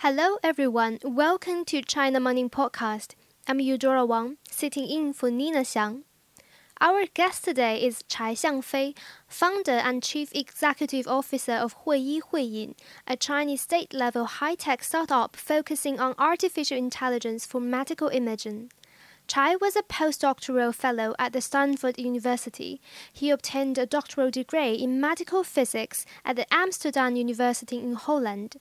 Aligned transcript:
Hello, 0.00 0.36
everyone. 0.42 0.98
Welcome 1.02 1.64
to 1.64 1.80
China 1.80 2.20
Morning 2.20 2.50
Podcast. 2.50 3.14
I'm 3.48 3.60
Eudora 3.60 4.04
Wang, 4.04 4.36
sitting 4.50 4.86
in 4.86 5.14
for 5.14 5.30
Nina 5.30 5.60
Xiang. 5.60 6.02
Our 6.82 7.06
guest 7.06 7.44
today 7.44 7.82
is 7.82 8.04
Chai 8.06 8.34
Xiangfei, 8.34 8.94
founder 9.26 9.70
and 9.70 10.02
chief 10.02 10.34
executive 10.34 11.08
officer 11.08 11.54
of 11.54 11.74
Huiyi 11.86 12.20
Huiying, 12.30 12.74
a 13.06 13.16
Chinese 13.16 13.62
state-level 13.62 14.26
high-tech 14.26 14.84
startup 14.84 15.34
focusing 15.34 15.98
on 15.98 16.14
artificial 16.18 16.76
intelligence 16.76 17.46
for 17.46 17.58
medical 17.58 18.08
imaging. 18.08 18.70
Chai 19.26 19.56
was 19.56 19.74
a 19.76 19.82
postdoctoral 19.82 20.74
fellow 20.74 21.14
at 21.18 21.32
the 21.32 21.40
Stanford 21.40 21.98
University. 21.98 22.82
He 23.12 23.30
obtained 23.30 23.78
a 23.78 23.86
doctoral 23.86 24.30
degree 24.30 24.74
in 24.74 25.00
medical 25.00 25.42
physics 25.42 26.04
at 26.24 26.36
the 26.36 26.46
Amsterdam 26.54 27.16
University 27.16 27.78
in 27.78 27.94
Holland. 27.94 28.56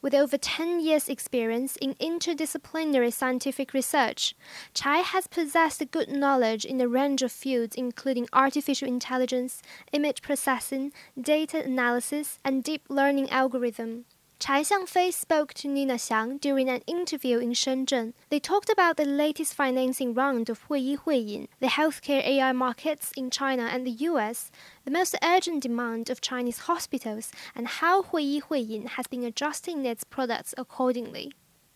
With 0.00 0.14
over 0.14 0.38
10 0.38 0.78
years' 0.78 1.08
experience 1.08 1.74
in 1.76 1.94
interdisciplinary 1.94 3.12
scientific 3.12 3.74
research, 3.74 4.36
Chai 4.72 4.98
has 4.98 5.26
possessed 5.26 5.80
a 5.80 5.86
good 5.86 6.08
knowledge 6.08 6.64
in 6.64 6.80
a 6.80 6.86
range 6.86 7.22
of 7.22 7.32
fields 7.32 7.74
including 7.74 8.28
artificial 8.32 8.86
intelligence, 8.86 9.60
image 9.92 10.22
processing, 10.22 10.92
data 11.20 11.64
analysis, 11.64 12.38
and 12.44 12.62
deep 12.62 12.84
learning 12.88 13.28
algorithm. 13.30 14.04
Chai 14.40 14.62
Xiangfei 14.62 15.12
spoke 15.12 15.52
to 15.54 15.66
Nina 15.66 15.94
Xiang 15.94 16.40
during 16.40 16.68
an 16.68 16.82
interview 16.86 17.38
in 17.38 17.54
Shenzhen. 17.54 18.12
They 18.28 18.38
talked 18.38 18.70
about 18.70 18.96
the 18.96 19.04
latest 19.04 19.52
financing 19.52 20.14
round 20.14 20.48
of 20.48 20.68
Huiyi 20.68 20.96
Huiying, 20.96 21.48
the 21.58 21.66
healthcare 21.66 22.24
AI 22.24 22.52
markets 22.52 23.10
in 23.16 23.30
China 23.30 23.64
and 23.64 23.84
the 23.84 24.06
US, 24.06 24.52
the 24.84 24.92
most 24.92 25.16
urgent 25.24 25.64
demand 25.64 26.08
of 26.08 26.20
Chinese 26.20 26.60
hospitals, 26.60 27.32
and 27.56 27.66
how 27.66 28.02
Huiyi 28.02 28.40
Huiying 28.42 28.90
has 28.90 29.08
been 29.08 29.24
adjusting 29.24 29.84
its 29.84 30.04
products 30.04 30.54
accordingly. 30.56 31.32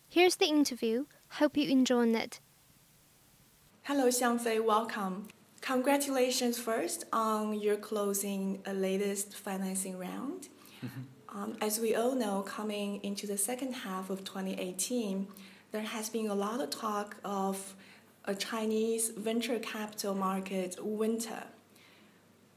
Here's 0.07 0.37
the 0.37 0.47
interview. 0.47 1.07
Hope 1.31 1.57
you 1.57 1.69
enjoy 1.69 2.07
it. 2.13 2.39
Hello, 3.81 4.07
Xiangfei. 4.07 4.63
Welcome. 4.63 5.27
Congratulations 5.59 6.57
first 6.57 7.03
on 7.11 7.59
your 7.59 7.75
closing 7.75 8.61
a 8.65 8.73
latest 8.73 9.35
financing 9.35 9.97
round. 9.97 10.47
Mm-hmm. 10.83 11.01
Um, 11.35 11.57
as 11.61 11.79
we 11.79 11.95
all 11.95 12.13
know, 12.13 12.43
coming 12.43 12.99
into 13.03 13.25
the 13.25 13.39
second 13.39 13.73
half 13.73 14.11
of 14.11 14.23
2018, 14.23 15.27
there 15.71 15.81
has 15.81 16.07
been 16.07 16.27
a 16.27 16.35
lot 16.35 16.61
of 16.61 16.69
talk 16.69 17.15
of 17.25 17.73
a 18.25 18.35
Chinese 18.35 19.09
venture 19.09 19.57
capital 19.57 20.13
market 20.13 20.77
winter. 20.79 21.43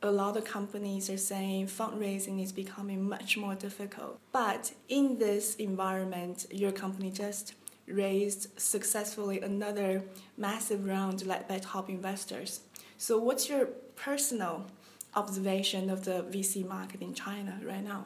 A 0.03 0.11
lot 0.11 0.37
of 0.37 0.45
companies 0.45 1.09
are 1.09 1.17
saying 1.17 1.69
fundraising 1.69 2.43
is 2.43 2.53
becoming 2.53 3.09
much 3.09 3.39
more 3.39 3.55
difficult. 3.55 4.21
But 4.31 4.73
in 4.91 5.19
this 5.19 5.55
environment, 5.57 6.45
your 6.51 6.71
company 6.71 7.11
just 7.11 7.55
raised 7.87 8.61
successfully 8.61 9.41
another 9.41 10.03
massive 10.37 10.85
round 10.85 11.25
led 11.25 11.49
by 11.49 11.61
top 11.61 11.89
investors. 11.89 12.61
So, 12.99 13.19
what's 13.19 13.49
your 13.49 13.67
personal 13.97 14.67
observation 15.15 15.89
of 15.89 16.05
the 16.05 16.27
VC 16.31 16.69
market 16.69 17.01
in 17.01 17.15
China 17.15 17.59
right 17.65 17.83
now? 17.83 18.05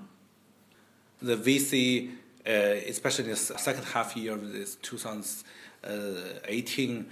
The 1.23 1.37
VC, 1.37 2.11
uh, 2.47 2.51
especially 2.89 3.25
in 3.25 3.31
the 3.31 3.37
second 3.37 3.85
half 3.85 4.17
year 4.17 4.35
of 4.35 4.53
this 4.53 4.75
2018, 4.77 7.07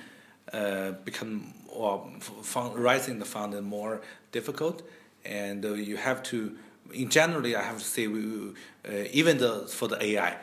uh, 0.53 0.93
become 1.05 1.55
or 1.69 2.07
fund, 2.43 2.77
raising 2.77 3.19
the 3.19 3.25
fund 3.25 3.61
more 3.63 4.03
difficult, 4.33 4.83
and 5.25 5.65
uh, 5.65 5.73
you 5.75 5.97
have 5.97 6.23
to. 6.25 6.57
In 6.93 7.09
generally, 7.11 7.55
I 7.55 7.63
have 7.63 7.79
to 7.79 7.85
say, 7.85 8.07
we, 8.07 8.55
uh, 8.89 9.05
even 9.13 9.39
the 9.39 9.67
for 9.69 9.89
the 9.89 10.03
AI, 10.03 10.37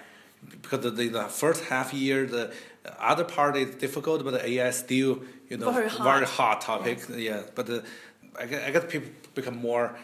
because 0.61 0.81
the, 0.81 0.91
the, 0.91 1.23
first 1.23 1.63
half 1.65 1.91
year 1.91 2.27
the 2.27 2.53
other 2.99 3.23
part 3.23 3.57
is 3.57 3.73
difficult, 3.75 4.23
but 4.23 4.29
the 4.31 4.47
AI 4.47 4.67
is 4.67 4.77
still 4.77 5.23
you 5.49 5.57
know 5.57 5.71
very 5.71 5.89
hot, 5.89 6.03
very 6.03 6.27
hot 6.27 6.61
topic. 6.61 6.99
Yes. 7.09 7.17
Yeah, 7.17 7.41
but 7.55 7.65
the, 7.65 7.83
I 8.37 8.45
guess, 8.45 8.67
I 8.67 8.71
guess 8.71 8.85
people 8.87 9.09
become 9.33 9.57
more 9.57 9.95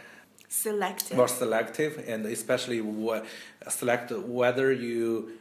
selective. 0.51 1.15
More 1.15 1.29
selective 1.29 2.03
and 2.07 2.25
especially 2.25 2.81
what 2.81 3.25
select 3.69 4.11
whether 4.11 4.69
you 4.71 5.31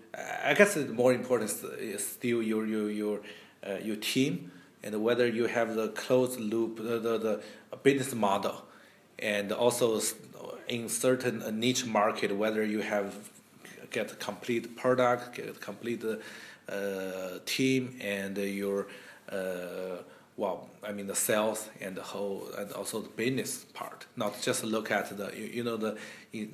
i 0.44 0.54
guess 0.54 0.75
the 0.75 0.84
more 0.84 1.12
important 1.12 1.50
is 1.81 2.06
still 2.06 2.41
your 2.41 2.65
your 2.65 2.88
your 2.91 3.21
uh, 3.66 3.78
your 3.82 3.97
team 3.97 4.53
and 4.84 5.03
whether 5.03 5.26
you 5.26 5.47
have 5.47 5.75
the 5.75 5.88
closed 5.88 6.38
loop 6.38 6.76
the, 6.76 6.98
the, 7.00 7.19
the 7.19 7.43
business 7.82 8.15
model 8.15 8.62
and 9.19 9.50
also 9.50 10.00
in 10.69 10.88
certain 10.88 11.42
niche 11.59 11.87
market 11.87 12.37
whether 12.37 12.65
you 12.65 12.81
have 12.81 13.31
get 13.91 14.16
complete 14.21 14.77
product 14.77 15.34
get 15.34 15.60
complete 15.60 16.04
uh, 16.69 17.38
team 17.47 17.97
and 18.00 18.38
your 18.38 18.87
uh, 19.32 19.97
well, 20.40 20.68
I 20.82 20.92
mean 20.92 21.06
the 21.06 21.14
sales 21.14 21.68
and 21.82 21.94
the 21.94 22.02
whole, 22.02 22.48
and 22.58 22.72
also 22.72 23.02
the 23.02 23.10
business 23.10 23.66
part. 23.74 24.06
Not 24.16 24.32
just 24.40 24.64
look 24.64 24.90
at 24.90 25.06
the, 25.16 25.26
you, 25.36 25.46
you 25.56 25.64
know, 25.64 25.76
the 25.76 25.98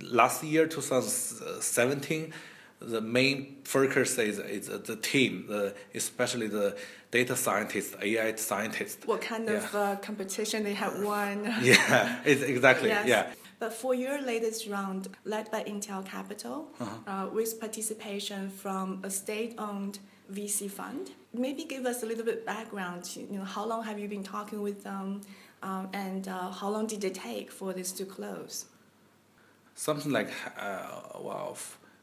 last 0.03 0.43
year, 0.43 0.67
2017, 0.67 2.33
the 2.81 3.01
main 3.01 3.57
focus 3.63 4.19
is, 4.19 4.39
is 4.41 4.67
the 4.67 4.97
team, 4.97 5.47
the, 5.49 5.73
especially 5.95 6.49
the 6.49 6.77
data 7.13 7.37
scientists, 7.37 7.95
AI 8.03 8.35
scientists. 8.35 9.07
What 9.07 9.23
kind 9.23 9.45
yeah. 9.47 9.55
of 9.55 9.75
uh, 9.75 9.97
competition 10.09 10.65
they 10.65 10.75
have 10.75 10.95
won? 11.11 11.45
yeah, 11.63 12.19
it's 12.25 12.43
exactly. 12.43 12.89
yes. 12.89 13.07
Yeah. 13.07 13.33
But 13.61 13.73
for 13.73 13.95
your 13.95 14.21
latest 14.21 14.67
round, 14.67 15.09
led 15.25 15.51
by 15.51 15.63
Intel 15.63 16.05
Capital, 16.05 16.69
uh-huh. 16.81 17.11
uh, 17.11 17.27
with 17.29 17.59
participation 17.59 18.51
from 18.51 19.01
a 19.03 19.11
state-owned 19.11 20.01
VC 20.33 20.71
fund. 20.71 21.11
Maybe 21.39 21.65
give 21.65 21.87
us 21.87 22.03
a 22.03 22.07
little 22.07 22.25
bit 22.25 22.47
background. 22.47 23.09
You 23.15 23.39
know, 23.39 23.45
how 23.45 23.65
long 23.67 23.85
have 23.85 23.99
you 23.99 24.09
been 24.09 24.23
talking 24.23 24.63
with 24.63 24.83
them, 24.83 25.21
um, 25.63 25.89
and 25.93 26.27
uh, 26.29 26.51
how 26.51 26.69
long 26.69 26.87
did 26.87 27.05
it 27.05 27.15
take 27.15 27.51
for 27.51 27.73
this 27.73 27.93
to 27.93 28.05
close? 28.05 28.67
Something 29.75 30.13
like 30.13 30.31
uh, 30.59 31.01
well, 31.21 31.57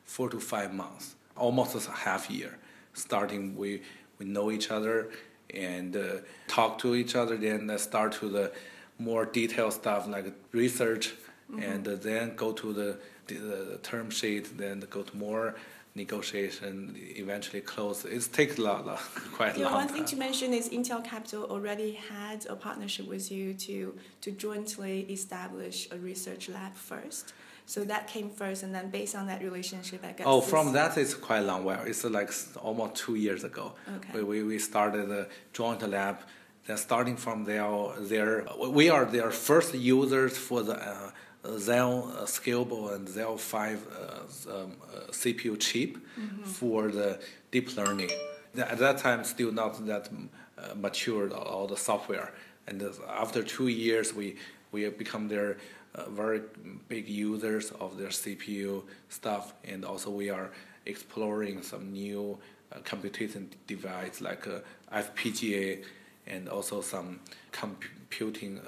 four 0.05 0.29
to 0.29 0.39
five 0.39 0.73
months, 0.73 1.16
almost 1.35 1.88
a 1.88 1.91
half 1.91 2.29
year. 2.29 2.57
Starting 2.93 3.55
we 3.55 3.81
we 4.19 4.25
know 4.25 4.51
each 4.51 4.69
other 4.69 5.09
and 5.53 5.95
uh, 5.95 6.17
talk 6.47 6.79
to 6.79 6.95
each 6.95 7.16
other, 7.16 7.38
then 7.38 7.75
start 7.77 8.13
to 8.13 8.29
the 8.29 8.51
more 8.99 9.25
detailed 9.25 9.73
stuff 9.73 10.07
like 10.07 10.33
research, 10.51 11.13
mm-hmm. 11.51 11.63
and 11.63 11.85
then 11.85 12.35
go 12.35 12.51
to 12.51 12.73
the, 12.73 12.97
the, 13.27 13.35
the 13.35 13.79
term 13.83 14.09
sheet, 14.09 14.57
then 14.57 14.79
go 14.89 15.01
to 15.03 15.17
more 15.17 15.55
negotiation 15.95 16.95
eventually 16.97 17.61
close. 17.61 18.05
It 18.05 18.27
takes 18.33 18.57
a 18.57 18.61
lot, 18.61 18.85
lot 18.85 18.97
quite 19.33 19.57
yeah, 19.57 19.65
long. 19.65 19.73
One 19.73 19.87
thing 19.87 20.05
to 20.05 20.15
mention 20.15 20.53
is 20.53 20.69
Intel 20.69 21.03
Capital 21.03 21.43
already 21.45 21.91
had 21.93 22.45
a 22.47 22.55
partnership 22.55 23.07
with 23.07 23.31
you 23.31 23.53
to 23.53 23.95
to 24.21 24.31
jointly 24.31 25.01
establish 25.09 25.87
a 25.91 25.97
research 25.97 26.49
lab 26.49 26.73
first. 26.73 27.33
So 27.65 27.85
that 27.85 28.07
came 28.07 28.29
first, 28.29 28.63
and 28.63 28.75
then 28.75 28.89
based 28.89 29.15
on 29.15 29.27
that 29.27 29.41
relationship, 29.41 30.03
I 30.03 30.11
guess. 30.11 30.27
Oh, 30.27 30.41
from 30.41 30.73
that 30.73 30.97
it's 30.97 31.13
quite 31.13 31.39
a 31.39 31.43
long 31.43 31.63
while. 31.63 31.83
It's 31.85 32.03
like 32.03 32.29
almost 32.61 32.95
two 32.95 33.15
years 33.15 33.43
ago. 33.43 33.73
Okay. 33.97 34.19
We, 34.19 34.23
we, 34.23 34.43
we 34.43 34.59
started 34.59 35.09
a 35.11 35.27
joint 35.53 35.87
lab. 35.87 36.17
Then 36.65 36.77
starting 36.77 37.17
from 37.17 37.43
there, 37.43 37.67
there 37.99 38.45
we 38.69 38.89
are 38.89 39.05
their 39.05 39.31
first 39.31 39.73
users 39.73 40.37
for 40.37 40.63
the. 40.63 40.75
Uh, 40.75 41.11
Xeon 41.43 42.15
uh, 42.15 42.21
Scalable 42.23 42.93
and 42.95 43.07
Xeon 43.07 43.39
Phi 43.39 43.73
uh, 43.73 43.75
um, 43.75 44.71
uh, 44.81 45.11
CPU 45.11 45.59
chip 45.59 45.97
mm-hmm. 45.97 46.43
for 46.43 46.87
the 46.87 47.19
deep 47.51 47.75
learning. 47.75 48.09
At 48.57 48.77
that 48.77 48.99
time, 48.99 49.23
still 49.23 49.51
not 49.51 49.85
that 49.87 50.09
uh, 50.57 50.75
matured 50.75 51.33
all 51.33 51.67
the 51.67 51.77
software. 51.77 52.33
And 52.67 52.81
after 53.09 53.43
two 53.43 53.67
years, 53.67 54.13
we 54.13 54.37
we 54.71 54.83
have 54.83 54.97
become 54.97 55.27
their 55.27 55.57
uh, 55.95 56.09
very 56.09 56.41
big 56.87 57.09
users 57.09 57.71
of 57.71 57.97
their 57.97 58.09
CPU 58.09 58.83
stuff, 59.09 59.53
and 59.65 59.83
also 59.83 60.09
we 60.09 60.29
are 60.29 60.51
exploring 60.85 61.61
some 61.61 61.91
new 61.91 62.37
uh, 62.72 62.79
computation 62.85 63.49
device 63.67 64.22
like 64.22 64.47
FPGA 64.91 65.84
and 66.25 66.47
also 66.47 66.81
some 66.81 67.19
computing 67.51 68.61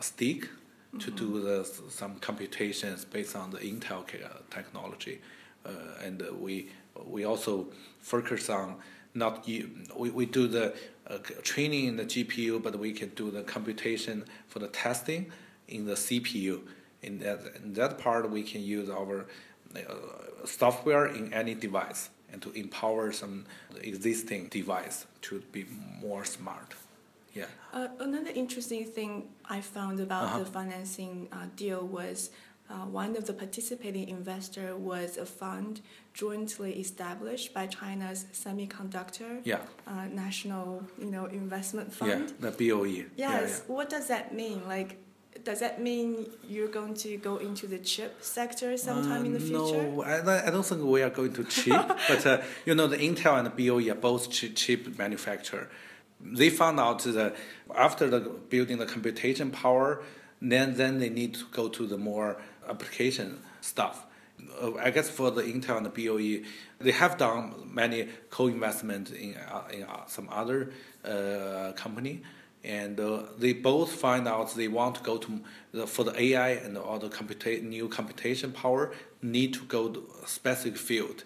stick 0.00 0.48
to 0.98 1.10
do 1.10 1.40
the, 1.40 1.68
some 1.90 2.16
computations 2.16 3.04
based 3.04 3.36
on 3.36 3.50
the 3.50 3.58
Intel 3.58 4.04
technology, 4.50 5.20
uh, 5.64 5.70
and 6.02 6.22
we 6.40 6.70
we 7.06 7.24
also 7.24 7.66
focus 8.00 8.48
on 8.50 8.76
not 9.14 9.46
we, 9.46 10.10
we 10.10 10.26
do 10.26 10.46
the 10.46 10.74
uh, 11.06 11.18
training 11.42 11.86
in 11.86 11.96
the 11.96 12.04
GPU, 12.04 12.62
but 12.62 12.78
we 12.78 12.92
can 12.92 13.10
do 13.10 13.30
the 13.30 13.42
computation 13.42 14.24
for 14.48 14.58
the 14.58 14.68
testing 14.68 15.30
in 15.68 15.86
the 15.86 15.94
CPU. 15.94 16.60
In 17.02 17.18
that 17.20 17.40
in 17.62 17.74
that 17.74 17.98
part, 17.98 18.30
we 18.30 18.42
can 18.42 18.62
use 18.62 18.88
our 18.88 19.26
uh, 19.76 19.80
software 20.44 21.06
in 21.06 21.32
any 21.32 21.54
device 21.54 22.10
and 22.32 22.42
to 22.42 22.50
empower 22.52 23.12
some 23.12 23.46
existing 23.82 24.48
device 24.48 25.06
to 25.22 25.40
be 25.52 25.66
more 26.00 26.24
smart. 26.24 26.74
Yeah. 27.38 27.46
Uh, 27.72 27.88
another 28.00 28.30
interesting 28.34 28.84
thing 28.84 29.28
I 29.44 29.60
found 29.60 30.00
about 30.00 30.24
uh-huh. 30.24 30.38
the 30.40 30.46
financing 30.46 31.28
uh, 31.32 31.46
deal 31.56 31.86
was 31.86 32.30
uh, 32.70 32.84
one 32.84 33.16
of 33.16 33.26
the 33.26 33.32
participating 33.32 34.08
investor 34.08 34.76
was 34.76 35.16
a 35.16 35.24
fund 35.24 35.80
jointly 36.12 36.72
established 36.78 37.54
by 37.54 37.66
China's 37.66 38.26
semiconductor 38.32 39.40
yeah. 39.44 39.60
uh, 39.86 40.04
national, 40.06 40.84
you 40.98 41.10
know, 41.10 41.26
investment 41.26 41.92
fund. 41.92 42.34
Yeah, 42.40 42.50
the 42.50 42.70
BOE. 42.70 42.84
Yes. 42.84 43.08
Yeah, 43.16 43.40
yeah. 43.40 43.56
What 43.68 43.88
does 43.88 44.08
that 44.08 44.34
mean? 44.34 44.66
Like, 44.68 44.98
does 45.44 45.60
that 45.60 45.80
mean 45.80 46.26
you're 46.46 46.68
going 46.68 46.94
to 46.94 47.16
go 47.16 47.38
into 47.38 47.66
the 47.66 47.78
chip 47.78 48.22
sector 48.22 48.76
sometime 48.76 49.24
in 49.24 49.32
the 49.32 49.38
Uh, 49.38 49.52
future? 49.52 49.82
No, 49.84 50.02
I, 50.02 50.48
I 50.48 50.50
don't 50.50 50.66
think 50.66 50.82
we 50.82 51.02
are 51.02 51.10
going 51.10 51.32
to 51.34 51.44
chip. 51.44 51.86
but 52.08 52.26
uh, 52.26 52.42
you 52.66 52.74
know, 52.74 52.86
the 52.86 52.98
Intel 52.98 53.38
and 53.38 53.46
the 53.46 53.54
BOE 53.68 53.90
are 53.90 53.94
both 53.94 54.30
chip, 54.30 54.56
chip 54.56 54.98
manufacturer. 54.98 55.68
They 56.20 56.50
found 56.50 56.80
out 56.80 57.00
that 57.04 57.36
after 57.74 58.08
the 58.08 58.20
building 58.20 58.78
the 58.78 58.86
computation 58.86 59.50
power, 59.50 60.02
then 60.40 60.76
then 60.76 60.98
they 60.98 61.08
need 61.08 61.34
to 61.34 61.44
go 61.52 61.68
to 61.68 61.86
the 61.86 61.98
more 61.98 62.40
application 62.68 63.40
stuff. 63.60 64.06
Uh, 64.60 64.74
I 64.74 64.90
guess 64.90 65.08
for 65.08 65.30
the 65.30 65.42
Intel 65.42 65.76
and 65.76 65.86
the 65.86 65.90
BOE, 65.90 66.46
they 66.80 66.92
have 66.92 67.18
done 67.18 67.70
many 67.72 68.08
co-investment 68.30 69.10
in 69.10 69.36
uh, 69.36 69.68
in 69.72 69.84
uh, 69.84 70.06
some 70.06 70.28
other 70.30 70.72
uh, 71.04 71.72
company 71.72 72.22
and 72.64 72.98
uh, 72.98 73.22
they 73.38 73.52
both 73.52 73.92
find 73.92 74.26
out 74.26 74.54
they 74.54 74.68
want 74.68 74.96
to 74.96 75.02
go 75.02 75.16
to 75.16 75.40
the, 75.72 75.86
for 75.86 76.04
the 76.04 76.20
AI 76.20 76.50
and 76.50 76.76
all 76.76 76.98
the 76.98 77.08
computa- 77.08 77.62
new 77.62 77.88
computation 77.88 78.52
power 78.52 78.92
need 79.22 79.54
to 79.54 79.64
go 79.64 79.88
to 79.88 80.04
a 80.22 80.26
specific 80.26 80.76
field, 80.76 81.24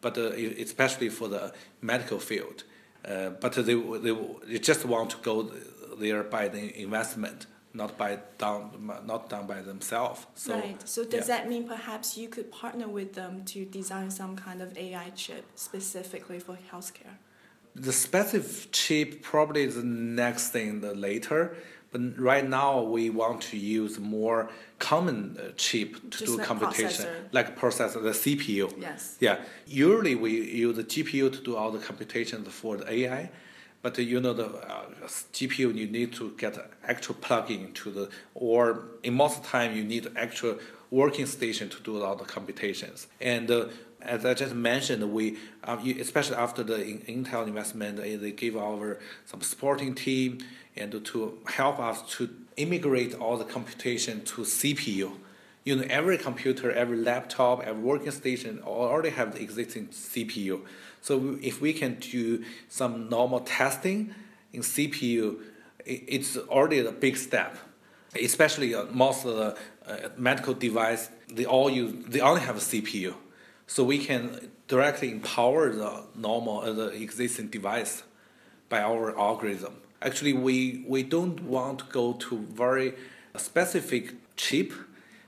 but 0.00 0.18
uh, 0.18 0.30
especially 0.30 1.08
for 1.08 1.28
the 1.28 1.52
medical 1.80 2.18
field. 2.18 2.64
Uh, 3.04 3.30
but 3.40 3.52
they, 3.52 3.74
they 3.74 4.16
they 4.46 4.58
just 4.58 4.84
want 4.84 5.10
to 5.10 5.16
go 5.18 5.50
there 5.98 6.22
by 6.22 6.48
the 6.48 6.80
investment, 6.80 7.46
not 7.72 7.98
by 7.98 8.18
done 8.38 8.90
not 9.04 9.28
done 9.28 9.46
by 9.46 9.60
themselves. 9.60 10.26
So, 10.34 10.54
right. 10.54 10.88
So 10.88 11.04
does 11.04 11.28
yeah. 11.28 11.38
that 11.38 11.48
mean 11.48 11.68
perhaps 11.68 12.16
you 12.16 12.28
could 12.28 12.50
partner 12.50 12.88
with 12.88 13.12
them 13.14 13.44
to 13.46 13.64
design 13.64 14.10
some 14.10 14.36
kind 14.36 14.62
of 14.62 14.76
AI 14.78 15.10
chip 15.10 15.44
specifically 15.54 16.38
for 16.38 16.58
healthcare? 16.72 17.16
the 17.74 17.92
specific 17.92 18.70
chip 18.72 19.22
probably 19.22 19.64
is 19.64 19.76
the 19.76 19.82
next 19.82 20.50
thing 20.50 20.80
the 20.80 20.94
later 20.94 21.56
but 21.94 22.18
right 22.18 22.46
now 22.48 22.82
we 22.82 23.08
want 23.08 23.40
to 23.40 23.56
use 23.56 24.00
more 24.00 24.50
common 24.80 25.36
uh, 25.38 25.52
chip 25.56 25.94
to 26.10 26.18
Just 26.18 26.24
do 26.26 26.36
like 26.38 26.46
computation 26.46 27.06
processor. 27.06 27.32
like 27.38 27.56
processor 27.58 28.02
the 28.02 28.10
cpu 28.22 28.64
Yes. 28.80 29.16
yeah. 29.20 29.36
Usually 29.66 30.14
we 30.16 30.30
use 30.66 30.74
the 30.76 30.82
gpu 30.92 31.32
to 31.36 31.40
do 31.48 31.54
all 31.56 31.70
the 31.70 31.78
computations 31.78 32.48
for 32.48 32.76
the 32.78 32.86
ai 32.98 33.30
but 33.82 33.96
uh, 33.98 34.02
you 34.02 34.18
know 34.20 34.32
the 34.42 34.46
uh, 34.46 34.82
gpu 35.36 35.66
you 35.80 35.86
need 35.98 36.12
to 36.20 36.24
get 36.36 36.52
actual 36.92 37.14
plug-in 37.26 37.72
to 37.80 37.90
the 37.96 38.08
or 38.34 38.62
in 39.04 39.14
most 39.14 39.44
time 39.44 39.70
you 39.78 39.84
need 39.84 40.04
actual 40.16 40.58
working 40.90 41.26
station 41.26 41.68
to 41.68 41.78
do 41.88 41.92
all 42.04 42.14
the 42.14 42.24
computations. 42.36 43.08
And 43.20 43.50
uh, 43.50 43.66
as 44.00 44.24
I 44.24 44.32
just 44.34 44.54
mentioned, 44.54 45.02
we 45.12 45.38
you- 45.82 45.98
especially 46.00 46.36
after 46.36 46.62
the 46.62 46.78
in- 46.90 47.24
Intel 47.24 47.48
investment, 47.48 47.98
uh, 47.98 48.02
they 48.24 48.30
gave 48.30 48.54
our 48.56 49.00
some 49.30 49.40
supporting 49.40 49.92
team 50.06 50.38
and 50.76 51.04
to 51.04 51.38
help 51.46 51.78
us 51.78 52.02
to 52.16 52.30
immigrate 52.56 53.14
all 53.14 53.36
the 53.36 53.44
computation 53.44 54.24
to 54.24 54.42
CPU. 54.42 55.12
You 55.64 55.76
know, 55.76 55.84
every 55.88 56.18
computer, 56.18 56.70
every 56.70 56.98
laptop, 56.98 57.62
every 57.62 57.82
working 57.82 58.10
station 58.10 58.60
already 58.64 59.10
have 59.10 59.34
the 59.34 59.40
existing 59.40 59.88
CPU. 59.88 60.62
So 61.00 61.38
if 61.42 61.60
we 61.60 61.72
can 61.72 61.94
do 61.94 62.44
some 62.68 63.08
normal 63.08 63.40
testing 63.40 64.14
in 64.52 64.60
CPU, 64.60 65.40
it's 65.86 66.36
already 66.36 66.80
a 66.80 66.92
big 66.92 67.16
step 67.16 67.58
especially 68.20 68.74
uh, 68.74 68.84
most 68.92 69.24
of 69.24 69.36
the 69.36 69.56
uh, 69.86 70.08
medical 70.16 70.54
device, 70.54 71.10
they 71.28 71.44
all 71.44 71.70
use, 71.70 71.92
they 72.06 72.20
only 72.20 72.40
have 72.40 72.56
a 72.56 72.60
CPU. 72.60 73.14
So 73.66 73.82
we 73.82 73.98
can 73.98 74.50
directly 74.68 75.10
empower 75.10 75.72
the 75.72 76.04
normal, 76.14 76.60
uh, 76.60 76.72
the 76.72 76.88
existing 76.90 77.48
device 77.48 78.02
by 78.68 78.80
our 78.80 79.18
algorithm. 79.18 79.76
Actually, 80.04 80.34
we, 80.34 80.84
we 80.86 81.02
don't 81.02 81.40
want 81.44 81.78
to 81.80 81.84
go 81.86 82.12
to 82.12 82.38
very 82.38 82.94
specific 83.36 84.14
chip, 84.36 84.72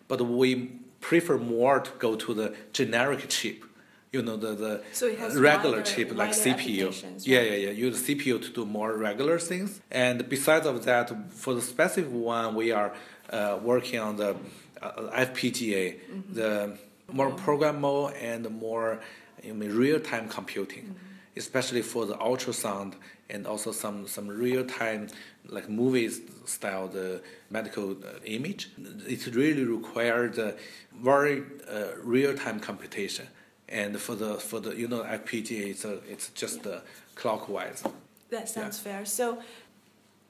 but 0.08 0.20
we 0.20 0.72
prefer 1.00 1.38
more 1.38 1.80
to 1.80 1.90
go 1.98 2.14
to 2.16 2.34
the 2.34 2.54
generic 2.72 3.28
chip. 3.28 3.64
You 4.12 4.22
know, 4.22 4.36
the, 4.36 4.54
the 4.54 4.82
So 4.92 5.08
regular 5.08 5.78
wider- 5.78 5.82
chip 5.82 6.14
like 6.14 6.30
CPU. 6.30 6.52
applications, 6.88 7.26
Yeah, 7.26 7.38
right? 7.38 7.50
yeah, 7.52 7.56
yeah. 7.70 7.70
Use 7.70 8.02
CPU 8.06 8.40
to 8.42 8.48
do 8.50 8.64
more 8.64 8.94
regular 8.96 9.38
things. 9.38 9.80
And 9.90 10.28
besides 10.28 10.66
of 10.66 10.84
that, 10.84 11.10
for 11.32 11.54
the 11.54 11.60
specific 11.62 12.10
one, 12.10 12.54
we 12.54 12.70
are 12.70 12.92
uh, 13.30 13.58
working 13.62 13.98
on 13.98 14.16
the 14.16 14.36
uh, 14.82 14.92
FPGA, 15.26 15.96
Mm-hmm. 15.98 16.34
the 16.34 16.78
more 17.12 17.30
programmable 17.30 18.12
and 18.20 18.48
more 18.50 19.00
I 19.46 19.52
mean, 19.52 19.72
real-time 19.72 20.28
computing, 20.28 20.84
Mm-hmm. 20.84 21.05
Especially 21.36 21.82
for 21.82 22.06
the 22.06 22.14
ultrasound 22.14 22.94
and 23.28 23.46
also 23.46 23.72
some 23.72 24.06
some 24.06 24.28
real-time 24.28 25.08
like 25.48 25.68
movies 25.68 26.20
style 26.44 26.88
the 26.88 27.20
medical 27.50 27.92
uh, 27.92 28.18
image. 28.24 28.70
It 29.06 29.26
really 29.34 29.64
requires 29.64 30.38
uh, 30.38 30.56
very 30.94 31.42
uh, 31.70 31.88
real-time 32.02 32.60
computation. 32.60 33.26
And 33.68 34.00
for 34.00 34.14
the 34.14 34.34
for 34.34 34.60
the 34.60 34.74
you 34.76 34.88
know 34.88 35.02
FPGA, 35.02 35.70
it's 35.70 35.84
a, 35.84 35.94
it's 36.08 36.30
just 36.30 36.66
uh, 36.66 36.80
clockwise. 37.14 37.82
That 38.30 38.48
sounds 38.48 38.78
fair. 38.78 39.04
So, 39.04 39.42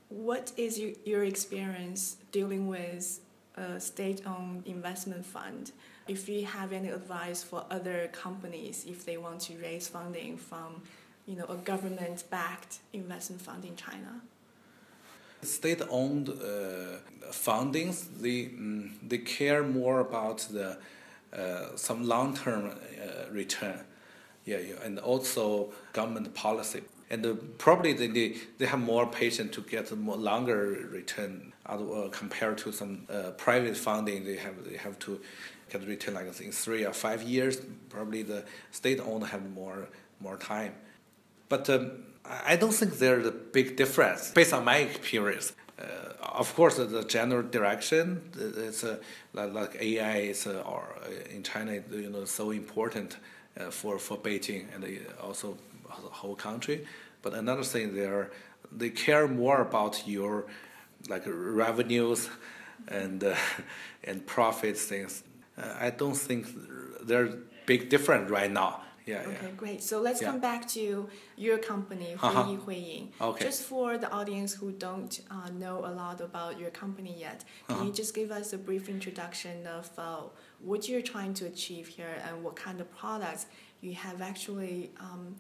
what 0.08 0.52
is 0.56 0.78
your, 0.78 0.92
your 1.04 1.24
experience 1.24 2.16
dealing 2.32 2.66
with 2.66 3.20
a 3.56 3.80
state-owned 3.80 4.66
investment 4.66 5.24
fund? 5.24 5.72
If 6.08 6.28
you 6.28 6.46
have 6.46 6.72
any 6.72 6.88
advice 6.88 7.42
for 7.42 7.64
other 7.70 8.08
companies 8.12 8.84
if 8.88 9.04
they 9.04 9.16
want 9.16 9.40
to 9.42 9.54
raise 9.58 9.88
funding 9.88 10.36
from, 10.36 10.82
you 11.26 11.36
know, 11.36 11.46
a 11.46 11.56
government-backed 11.56 12.78
investment 12.92 13.42
fund 13.42 13.64
in 13.64 13.74
China? 13.76 14.20
State-owned 15.42 16.28
uh, 16.28 16.98
fundings, 17.30 18.06
they 18.20 18.46
mm, 18.46 18.90
they 19.06 19.18
care 19.18 19.62
more 19.62 20.00
about 20.00 20.38
the 20.50 20.78
uh, 21.36 21.76
some 21.76 22.06
long-term 22.06 22.70
uh, 22.70 23.30
return, 23.30 23.80
yeah, 24.44 24.58
yeah, 24.58 24.74
and 24.84 24.98
also 24.98 25.72
government 25.92 26.32
policy. 26.34 26.82
And 27.10 27.24
uh, 27.24 27.34
probably 27.58 27.92
they, 27.92 28.36
they 28.58 28.66
have 28.66 28.80
more 28.80 29.06
patience 29.06 29.54
to 29.56 29.60
get 29.60 29.92
a 29.92 29.96
more 29.96 30.16
longer 30.16 30.88
return 30.90 31.52
uh, 31.66 32.08
compared 32.10 32.58
to 32.58 32.72
some 32.72 33.06
uh, 33.08 33.30
private 33.36 33.76
funding. 33.76 34.24
They 34.24 34.36
have 34.36 34.64
they 34.68 34.76
have 34.76 34.98
to 35.00 35.20
get 35.70 35.86
return 35.86 36.14
like 36.14 36.40
in 36.40 36.52
three 36.52 36.84
or 36.84 36.92
five 36.92 37.22
years. 37.22 37.60
Probably 37.88 38.22
the 38.22 38.44
state-owned 38.70 39.26
have 39.26 39.48
more 39.50 39.88
more 40.20 40.36
time. 40.36 40.74
But 41.48 41.68
um, 41.70 42.04
I 42.24 42.56
don't 42.56 42.72
think 42.72 42.98
there's 42.98 43.26
a 43.26 43.32
big 43.32 43.76
difference 43.76 44.30
based 44.30 44.52
on 44.52 44.64
my 44.64 44.78
experience. 44.78 45.52
Uh, 45.78 45.84
of 46.22 46.54
course, 46.54 46.76
the 46.76 47.04
general 47.04 47.42
direction 47.42 48.22
it's 48.34 48.82
uh, 48.82 48.96
like, 49.34 49.76
AI 49.80 50.18
is 50.18 50.46
uh, 50.46 50.62
or 50.66 50.96
uh, 51.02 51.34
in 51.34 51.42
China, 51.42 51.82
you 51.90 52.10
know, 52.10 52.24
so 52.24 52.50
important 52.50 53.18
uh, 53.58 53.70
for 53.70 53.98
for 53.98 54.16
Beijing 54.16 54.64
and 54.74 54.84
uh, 54.84 55.22
also 55.22 55.56
the 56.02 56.08
whole 56.08 56.34
country. 56.34 56.86
But 57.22 57.34
another 57.34 57.64
thing, 57.64 57.94
they 57.94 58.06
are 58.06 58.30
they 58.72 58.90
care 58.90 59.28
more 59.28 59.60
about 59.60 60.06
your 60.06 60.46
like 61.08 61.24
revenues 61.26 62.28
and 62.88 63.22
uh, 63.22 63.34
and 64.04 64.26
profits 64.26 64.84
things. 64.84 65.22
Uh, 65.58 65.74
I 65.80 65.90
don't 65.90 66.16
think 66.16 66.46
there's 67.02 67.34
big 67.66 67.88
difference 67.88 68.30
right 68.30 68.50
now. 68.50 68.82
Yeah, 69.06 69.20
Okay, 69.20 69.38
yeah. 69.44 69.50
great. 69.56 69.82
So 69.84 70.00
let's 70.00 70.20
Yeah. 70.20 70.32
come 70.32 70.40
back 70.40 70.66
to 70.70 71.08
your 71.36 71.58
company, 71.58 72.14
Uh-huh. 72.20 72.42
Huiyi 72.42 72.58
Huiying. 72.64 73.12
Okay. 73.20 73.44
Just 73.44 73.62
for 73.62 73.96
the 73.98 74.10
audience 74.10 74.52
who 74.54 74.72
don't 74.72 75.20
uh, 75.30 75.48
know 75.50 75.76
a 75.86 75.92
lot 76.02 76.20
about 76.20 76.58
your 76.58 76.70
company 76.70 77.14
yet, 77.16 77.44
can 77.68 77.76
Uh-huh. 77.76 77.84
you 77.86 77.92
just 77.92 78.14
give 78.14 78.32
us 78.32 78.52
a 78.52 78.58
brief 78.58 78.88
introduction 78.88 79.64
of 79.78 79.88
uh, 79.96 80.22
what 80.60 80.88
you're 80.88 81.02
trying 81.14 81.34
to 81.34 81.46
achieve 81.46 81.86
here 81.86 82.14
and 82.26 82.42
what 82.42 82.56
kind 82.56 82.80
of 82.80 82.90
products 83.02 83.46
you 83.80 83.94
have 83.94 84.20
actually 84.20 84.90
um, 84.98 85.36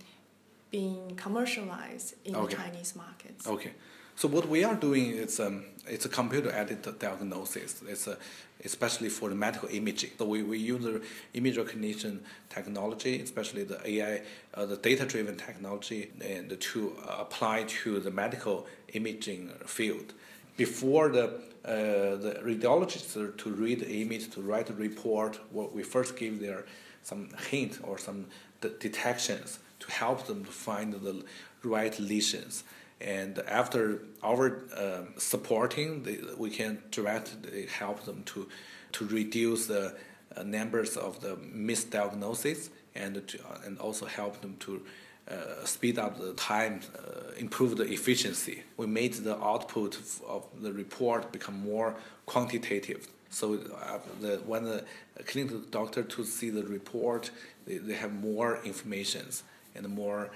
been 0.70 1.16
commercialized 1.16 2.14
in 2.24 2.36
Okay. 2.36 2.54
the 2.54 2.62
Chinese 2.62 2.94
markets? 2.94 3.46
Okay. 3.48 3.72
So 4.14 4.28
what 4.28 4.48
we 4.48 4.62
are 4.62 4.76
doing 4.76 5.06
is 5.10 5.40
um, 5.40 5.64
it's 5.88 6.04
a 6.04 6.08
computer-aided 6.08 6.98
diagnosis. 6.98 7.82
It's 7.86 8.06
a, 8.06 8.16
especially 8.64 9.08
for 9.08 9.28
the 9.28 9.34
medical 9.34 9.68
imaging. 9.68 10.10
So 10.18 10.24
we, 10.26 10.42
we 10.42 10.58
use 10.58 10.82
the 10.82 11.02
image 11.34 11.56
recognition 11.56 12.24
technology, 12.48 13.20
especially 13.20 13.64
the 13.64 13.80
AI, 13.88 14.22
uh, 14.54 14.66
the 14.66 14.76
data-driven 14.76 15.36
technology, 15.36 16.10
and 16.20 16.58
to 16.58 16.96
apply 17.06 17.64
to 17.64 18.00
the 18.00 18.10
medical 18.10 18.66
imaging 18.94 19.50
field. 19.66 20.14
Before 20.56 21.10
the 21.10 21.40
uh, 21.66 22.14
the 22.14 22.40
radiologist 22.44 23.36
to 23.36 23.50
read 23.50 23.80
the 23.80 24.00
image, 24.00 24.30
to 24.30 24.40
write 24.40 24.70
a 24.70 24.72
report, 24.72 25.40
we 25.52 25.82
first 25.82 26.16
give 26.16 26.38
their 26.40 26.64
some 27.02 27.28
hint 27.50 27.80
or 27.82 27.98
some 27.98 28.26
de- 28.60 28.68
detections 28.68 29.58
to 29.80 29.90
help 29.90 30.26
them 30.28 30.44
to 30.44 30.50
find 30.52 30.92
the 30.92 31.24
right 31.64 31.98
lesions. 31.98 32.62
And 33.00 33.38
after 33.40 34.00
our 34.22 34.64
um 34.76 35.14
supporting, 35.18 36.02
they, 36.02 36.18
we 36.36 36.50
can 36.50 36.82
directly 36.90 37.66
help 37.66 38.04
them 38.04 38.22
to 38.32 38.48
to 38.92 39.06
reduce 39.06 39.66
the 39.66 39.94
uh, 40.36 40.42
numbers 40.42 40.96
of 40.96 41.20
the 41.20 41.36
misdiagnosis 41.36 42.70
and 42.94 43.26
to, 43.28 43.38
uh, 43.38 43.58
and 43.66 43.78
also 43.78 44.06
help 44.06 44.40
them 44.40 44.56
to 44.60 44.82
uh, 45.28 45.64
speed 45.64 45.98
up 45.98 46.18
the 46.18 46.32
time, 46.34 46.80
uh, 46.96 47.32
improve 47.36 47.76
the 47.76 47.84
efficiency. 47.84 48.62
We 48.76 48.86
made 48.86 49.14
the 49.14 49.36
output 49.36 49.98
of 50.26 50.46
the 50.60 50.72
report 50.72 51.32
become 51.32 51.60
more 51.60 51.96
quantitative. 52.26 53.08
So 53.30 53.54
uh, 53.54 53.98
the, 54.20 54.36
when 54.46 54.64
the 54.64 54.84
clinical 55.26 55.58
doctor 55.58 56.02
to 56.02 56.24
see 56.24 56.50
the 56.50 56.62
report, 56.62 57.30
they, 57.66 57.78
they 57.78 57.94
have 57.94 58.12
more 58.12 58.60
informations 58.64 59.42
and 59.74 59.88
more 59.88 60.30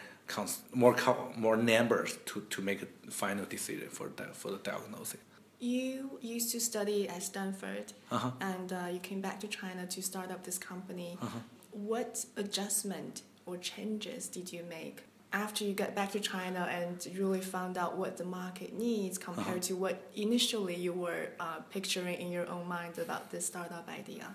more 0.73 0.97
more 1.37 1.57
numbers 1.57 2.19
to, 2.27 2.41
to 2.51 2.63
make 2.63 2.83
a 2.83 3.11
final 3.11 3.45
decision 3.45 3.89
for 3.89 4.11
the, 4.17 4.25
for 4.33 4.51
the 4.51 4.59
diagnosis. 4.59 5.21
You 5.59 6.19
used 6.23 6.53
to 6.53 6.61
study 6.61 7.09
at 7.09 7.23
Stanford, 7.23 7.93
uh-huh. 8.11 8.31
and 8.41 8.73
uh, 8.73 8.87
you 8.91 8.99
came 8.99 9.21
back 9.21 9.41
to 9.41 9.49
China 9.49 9.87
to 9.87 10.03
start 10.03 10.31
up 10.31 10.43
this 10.43 10.59
company. 10.59 11.19
Uh-huh. 11.21 11.39
What 11.73 12.25
adjustment 12.37 13.23
or 13.45 13.59
changes 13.59 14.29
did 14.29 14.53
you 14.53 14.63
make 14.69 15.03
after 15.33 15.65
you 15.65 15.73
got 15.73 15.95
back 15.95 16.11
to 16.13 16.21
China 16.21 16.69
and 16.71 17.07
really 17.17 17.41
found 17.41 17.79
out 17.79 17.97
what 17.97 18.17
the 18.17 18.25
market 18.25 18.73
needs 18.79 19.19
compared 19.19 19.49
uh-huh. 19.49 19.59
to 19.61 19.77
what 19.77 20.11
initially 20.17 20.75
you 20.75 20.93
were 20.93 21.29
uh, 21.39 21.59
picturing 21.71 22.17
in 22.21 22.33
your 22.33 22.49
own 22.49 22.67
mind 22.67 22.99
about 22.99 23.31
this 23.31 23.47
startup 23.47 23.89
idea? 23.89 24.35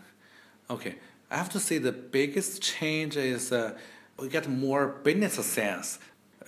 Okay, 0.70 0.96
I 1.30 1.38
have 1.38 1.50
to 1.50 1.60
say 1.60 1.80
the 1.80 1.92
biggest 1.92 2.62
change 2.62 3.18
is 3.18 3.52
uh, 3.52 3.78
we 4.20 4.30
get 4.30 4.48
more 4.50 4.88
business 4.88 5.34
sense. 5.46 6.00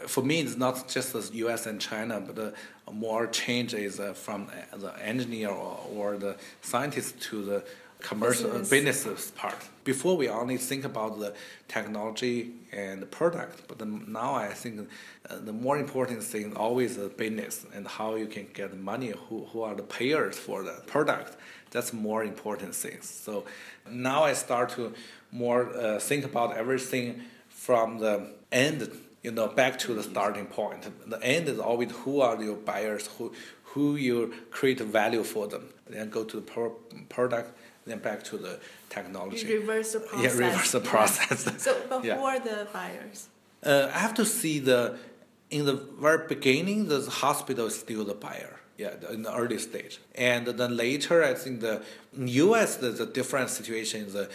For 0.05 0.23
me, 0.23 0.41
it's 0.41 0.55
not 0.55 0.87
just 0.87 1.13
the 1.13 1.29
U.S. 1.37 1.65
and 1.65 1.81
China, 1.81 2.21
but 2.21 2.37
uh, 2.37 2.91
more 2.91 3.27
change 3.27 3.73
is 3.73 3.99
uh, 3.99 4.13
from 4.13 4.47
the 4.75 4.93
engineer 5.03 5.49
or, 5.49 5.79
or 5.93 6.17
the 6.17 6.37
scientist 6.61 7.19
to 7.23 7.43
the 7.43 7.63
commercial 7.99 8.49
business. 8.49 8.69
business 8.69 9.31
part. 9.31 9.57
Before 9.83 10.15
we 10.15 10.29
only 10.29 10.57
think 10.57 10.85
about 10.85 11.19
the 11.19 11.33
technology 11.67 12.51
and 12.71 13.01
the 13.01 13.07
product, 13.07 13.67
but 13.67 13.85
now 13.87 14.35
I 14.35 14.49
think 14.49 14.87
uh, 15.29 15.37
the 15.43 15.53
more 15.53 15.79
important 15.79 16.21
thing 16.21 16.51
is 16.51 16.55
always 16.55 16.97
the 16.97 17.09
business 17.09 17.65
and 17.73 17.87
how 17.87 18.15
you 18.15 18.27
can 18.27 18.47
get 18.53 18.77
money, 18.77 19.13
who, 19.29 19.45
who 19.45 19.61
are 19.63 19.73
the 19.73 19.83
payers 19.83 20.37
for 20.37 20.61
the 20.61 20.81
product. 20.85 21.37
That's 21.71 21.91
more 21.91 22.23
important 22.23 22.75
things. 22.75 23.09
So 23.09 23.45
now 23.89 24.23
I 24.23 24.33
start 24.33 24.69
to 24.71 24.93
more 25.31 25.75
uh, 25.75 25.99
think 25.99 26.23
about 26.23 26.55
everything 26.55 27.23
from 27.67 27.99
the 27.99 28.15
end, 28.49 28.79
you 29.23 29.31
know, 29.31 29.47
back 29.61 29.77
to 29.77 29.93
the 29.93 30.01
starting 30.01 30.45
point. 30.45 30.81
The 31.13 31.21
end 31.21 31.49
is 31.49 31.59
always 31.59 31.91
who 32.01 32.21
are 32.21 32.41
your 32.41 32.55
buyers, 32.55 33.05
who 33.15 33.25
who 33.71 33.85
you 34.07 34.17
create 34.57 34.79
value 34.79 35.23
for 35.33 35.45
them. 35.53 35.65
Then 35.93 36.09
go 36.09 36.23
to 36.31 36.35
the 36.39 36.47
pro- 36.53 36.77
product 37.09 37.49
then 37.87 37.99
back 37.99 38.19
to 38.29 38.35
the 38.45 38.53
technology. 38.89 39.45
You 39.47 39.59
reverse 39.59 39.89
the 39.93 40.01
process. 40.09 40.23
Yeah, 40.23 40.45
reverse 40.45 40.71
the 40.77 40.85
process. 40.93 41.39
Yeah. 41.51 41.57
So 41.67 41.73
before 42.01 42.35
yeah. 42.35 42.49
the 42.49 42.57
buyers. 42.77 43.19
Uh, 43.63 43.97
I 43.97 43.99
have 44.05 44.15
to 44.21 44.25
see 44.39 44.59
the 44.71 44.81
in 45.57 45.61
the 45.69 45.77
very 46.05 46.21
beginning, 46.35 46.79
the 46.93 47.01
hospital 47.25 47.65
is 47.71 47.75
still 47.85 48.03
the 48.13 48.19
buyer. 48.27 48.55
Yeah, 48.83 48.93
in 49.15 49.23
the 49.27 49.33
early 49.41 49.59
stage, 49.69 49.93
and 50.31 50.43
then 50.59 50.71
later, 50.85 51.17
I 51.31 51.33
think 51.43 51.55
the 51.67 51.75
U.S. 52.43 52.69
there's 52.81 53.01
a 53.09 53.11
different 53.19 53.49
situation. 53.59 53.97
The 54.19 54.25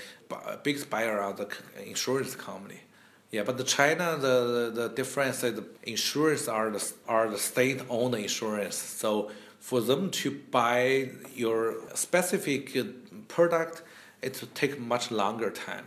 biggest 0.66 0.86
buyer 0.94 1.16
are 1.26 1.34
the 1.42 1.48
insurance 1.92 2.34
company. 2.48 2.80
Yeah, 3.32 3.44
but 3.44 3.56
the 3.56 3.64
China, 3.64 4.18
the, 4.18 4.70
the, 4.74 4.82
the 4.82 4.88
difference 4.90 5.42
is 5.42 5.54
the 5.54 5.64
insurance 5.84 6.48
are 6.48 6.70
the 6.70 6.92
are 7.08 7.30
the 7.30 7.38
state-owned 7.38 8.14
insurance. 8.14 8.76
So 8.76 9.30
for 9.58 9.80
them 9.80 10.10
to 10.10 10.30
buy 10.50 11.08
your 11.34 11.76
specific 11.94 12.76
product, 13.28 13.82
it 14.20 14.38
will 14.38 14.50
take 14.54 14.78
much 14.78 15.10
longer 15.10 15.50
time. 15.50 15.86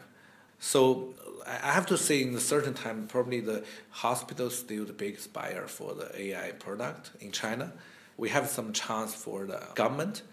So 0.60 1.14
I 1.46 1.72
have 1.72 1.86
to 1.88 2.00
say, 2.00 2.24
in 2.24 2.34
a 2.34 2.40
certain 2.40 2.74
time, 2.74 3.06
probably 3.08 3.42
the 3.42 3.64
hospital 3.92 4.48
is 4.48 4.58
still 4.58 4.86
the 4.86 4.94
biggest 4.94 5.32
buyer 5.32 5.68
for 5.68 5.94
the 5.94 6.10
AI 6.20 6.52
product 6.54 7.12
in 7.22 7.32
China. 7.32 7.74
We 8.18 8.30
have 8.30 8.48
some 8.48 8.74
chance 8.74 9.14
for 9.14 9.46
the 9.46 9.62
government 9.76 10.24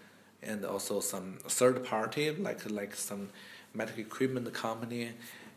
and 0.41 0.65
also 0.65 0.99
some 0.99 1.37
third 1.47 1.85
party, 1.85 2.31
like 2.31 2.67
like 2.71 2.95
some 2.95 3.29
medical 3.75 4.01
equipment 4.01 4.51
company 4.51 5.11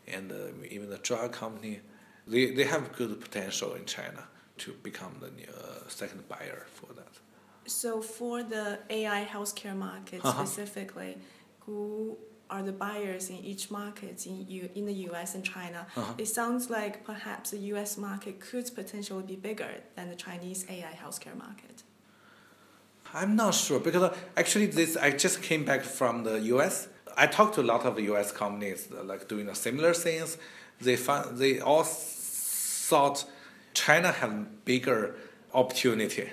and 0.07 0.31
uh, 0.31 0.35
even 0.69 0.89
the 0.89 0.97
drug 0.97 1.31
company. 1.31 1.81
They, 2.25 2.51
they 2.51 2.65
have 2.65 2.93
good 2.93 3.21
potential 3.21 3.73
in 3.73 3.85
China 3.85 4.23
to 4.57 4.73
become 4.83 5.15
the 5.21 5.27
uh, 5.27 5.87
second 5.87 6.27
buyer 6.27 6.65
for 6.73 6.93
that. 6.93 7.13
So 7.65 8.01
for 8.01 8.43
the 8.43 8.79
AI 8.89 9.25
healthcare 9.25 9.75
market 9.75 10.21
uh-huh. 10.23 10.45
specifically, 10.45 11.17
who 11.61 12.17
are 12.49 12.63
the 12.63 12.71
buyers 12.71 13.29
in 13.29 13.37
each 13.37 13.69
market 13.69 14.25
in 14.25 14.45
U, 14.47 14.69
in 14.75 14.85
the 14.85 14.93
U.S. 15.09 15.35
and 15.35 15.43
China. 15.43 15.85
Uh-huh. 15.95 16.13
It 16.17 16.27
sounds 16.27 16.69
like 16.69 17.03
perhaps 17.03 17.51
the 17.51 17.57
U.S. 17.73 17.97
market 17.97 18.39
could 18.39 18.73
potentially 18.73 19.23
be 19.23 19.35
bigger 19.35 19.69
than 19.95 20.09
the 20.09 20.15
Chinese 20.15 20.65
AI 20.69 20.97
healthcare 21.03 21.37
market. 21.37 21.83
I'm 23.13 23.35
not 23.35 23.53
sure 23.53 23.79
because 23.79 24.03
uh, 24.03 24.17
actually 24.35 24.67
this 24.67 24.97
I 24.97 25.11
just 25.11 25.41
came 25.41 25.65
back 25.65 25.83
from 25.83 26.23
the 26.23 26.39
U.S. 26.55 26.87
I 27.17 27.25
talked 27.25 27.55
to 27.55 27.61
a 27.61 27.63
lot 27.63 27.83
of 27.83 27.99
U.S. 27.99 28.31
companies 28.31 28.87
like 29.03 29.27
doing 29.27 29.53
similar 29.55 29.93
things. 29.93 30.37
They 30.79 30.95
found 30.95 31.39
they 31.39 31.59
all 31.59 31.83
thought 31.83 33.25
China 33.73 34.11
had 34.11 34.63
bigger 34.65 35.15
opportunity. 35.53 36.29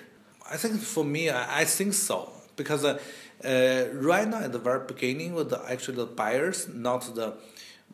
I 0.50 0.58
think 0.58 0.80
for 0.80 1.04
me, 1.04 1.30
I, 1.30 1.60
I 1.60 1.64
think 1.64 1.94
so 1.94 2.30
because. 2.56 2.84
Uh, 2.84 2.98
uh, 3.44 3.88
right 3.92 4.26
now, 4.26 4.38
at 4.38 4.52
the 4.52 4.58
very 4.58 4.86
beginning, 4.86 5.34
with 5.34 5.50
the 5.50 5.60
actually 5.70 5.96
the 5.96 6.06
buyers, 6.06 6.66
not 6.68 7.14
the 7.14 7.34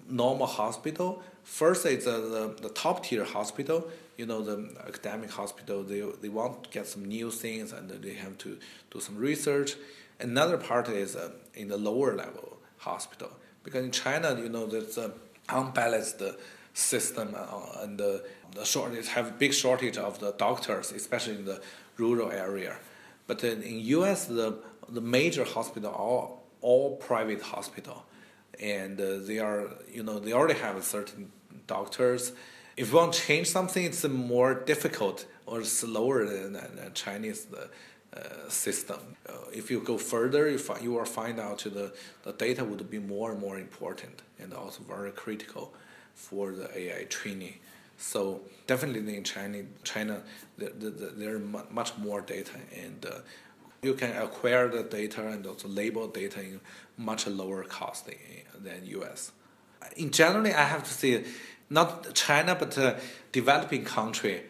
normal 0.08 0.46
hospital. 0.46 1.22
First, 1.42 1.86
it's 1.86 2.06
uh, 2.06 2.20
the, 2.20 2.56
the 2.62 2.68
top 2.68 3.04
tier 3.04 3.24
hospital. 3.24 3.88
You 4.16 4.26
know, 4.26 4.42
the 4.42 4.70
academic 4.86 5.30
hospital. 5.30 5.82
They 5.82 6.02
they 6.20 6.28
want 6.28 6.64
to 6.64 6.70
get 6.70 6.86
some 6.86 7.04
new 7.04 7.30
things, 7.30 7.72
and 7.72 7.90
they 7.90 8.14
have 8.14 8.38
to 8.38 8.58
do 8.90 9.00
some 9.00 9.16
research. 9.16 9.74
Another 10.20 10.56
part 10.56 10.88
is 10.88 11.16
uh, 11.16 11.30
in 11.54 11.68
the 11.68 11.78
lower 11.78 12.14
level 12.14 12.49
hospital 12.80 13.30
because 13.62 13.84
in 13.84 13.90
China, 13.90 14.38
you 14.40 14.48
know, 14.48 14.66
there's 14.66 14.98
an 14.98 15.12
unbalanced 15.48 16.22
system 16.74 17.34
uh, 17.36 17.82
and 17.82 17.98
the, 17.98 18.24
shortage 18.64 19.06
have 19.08 19.38
big 19.38 19.54
shortage 19.54 19.96
of 19.96 20.18
the 20.18 20.32
doctors, 20.32 20.90
especially 20.92 21.36
in 21.36 21.44
the 21.44 21.60
rural 21.98 22.32
area. 22.32 22.76
But 23.26 23.44
in 23.44 23.62
U.S., 23.98 24.26
the 24.26 24.58
the 24.88 25.00
major 25.00 25.44
hospital 25.44 25.90
are 25.90 26.30
all 26.62 26.96
private 26.96 27.42
hospital, 27.42 28.04
and 28.58 29.00
uh, 29.00 29.18
they 29.20 29.38
are 29.38 29.68
you 29.88 30.02
know 30.02 30.18
they 30.18 30.32
already 30.32 30.58
have 30.58 30.82
certain 30.82 31.30
doctors. 31.68 32.32
If 32.76 32.90
you 32.90 32.96
want 32.96 33.12
to 33.12 33.20
change 33.20 33.48
something, 33.48 33.84
it's 33.84 34.04
more 34.08 34.54
difficult 34.54 35.26
or 35.46 35.62
slower 35.62 36.26
than 36.26 36.56
a 36.56 36.90
Chinese 36.90 37.46
uh, 38.16 38.48
system. 38.48 38.98
Uh, 39.28 39.32
if 39.52 39.70
you 39.70 39.80
go 39.80 39.96
further, 39.96 40.50
you, 40.50 40.58
fi- 40.58 40.80
you 40.80 40.92
will 40.92 41.04
find 41.04 41.38
out 41.38 41.58
the, 41.58 41.92
the 42.24 42.32
data 42.32 42.64
would 42.64 42.90
be 42.90 42.98
more 42.98 43.30
and 43.30 43.40
more 43.40 43.58
important 43.58 44.22
and 44.38 44.52
also 44.52 44.82
very 44.82 45.12
critical 45.12 45.72
for 46.14 46.52
the 46.52 46.68
AI 46.76 47.04
training. 47.04 47.54
So 47.98 48.40
definitely 48.66 49.16
in 49.16 49.24
China, 49.24 49.62
China 49.84 50.22
there, 50.58 50.70
there, 50.70 50.90
there 50.90 51.38
much 51.38 51.96
more 51.98 52.20
data 52.20 52.52
and 52.74 53.06
uh, 53.06 53.18
you 53.82 53.94
can 53.94 54.16
acquire 54.16 54.68
the 54.68 54.82
data 54.82 55.26
and 55.28 55.46
also 55.46 55.68
label 55.68 56.08
data 56.08 56.40
in 56.40 56.60
much 56.96 57.26
lower 57.26 57.62
cost 57.62 58.08
than 58.58 58.86
US. 58.86 59.32
In 59.96 60.10
generally, 60.10 60.52
I 60.52 60.64
have 60.64 60.82
to 60.84 60.90
say, 60.90 61.24
not 61.70 62.14
China, 62.14 62.54
but 62.54 62.76
uh, 62.76 62.96
developing 63.32 63.84
country, 63.84 64.42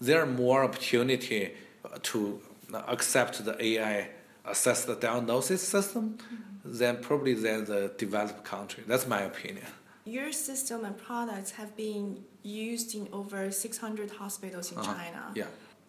there 0.00 0.22
are 0.22 0.26
more 0.26 0.62
opportunity 0.64 1.54
to 2.02 2.40
accept 2.74 3.44
the 3.44 3.62
AI 3.62 4.08
assess 4.44 4.84
the 4.84 4.94
diagnosis 4.94 5.62
system 5.62 6.18
mm-hmm. 6.18 6.78
than 6.78 6.98
probably 6.98 7.34
than 7.34 7.64
the 7.64 7.92
developed 7.98 8.44
country. 8.44 8.84
That's 8.86 9.06
my 9.06 9.22
opinion. 9.22 9.66
Your 10.04 10.30
system 10.32 10.84
and 10.84 10.96
products 10.96 11.50
have 11.52 11.76
been 11.76 12.24
used 12.42 12.94
in 12.94 13.08
over 13.12 13.50
600 13.50 14.10
hospitals 14.12 14.70
in 14.70 14.78
uh-huh. 14.78 14.94
China. 14.94 15.32
Yeah. 15.34 15.46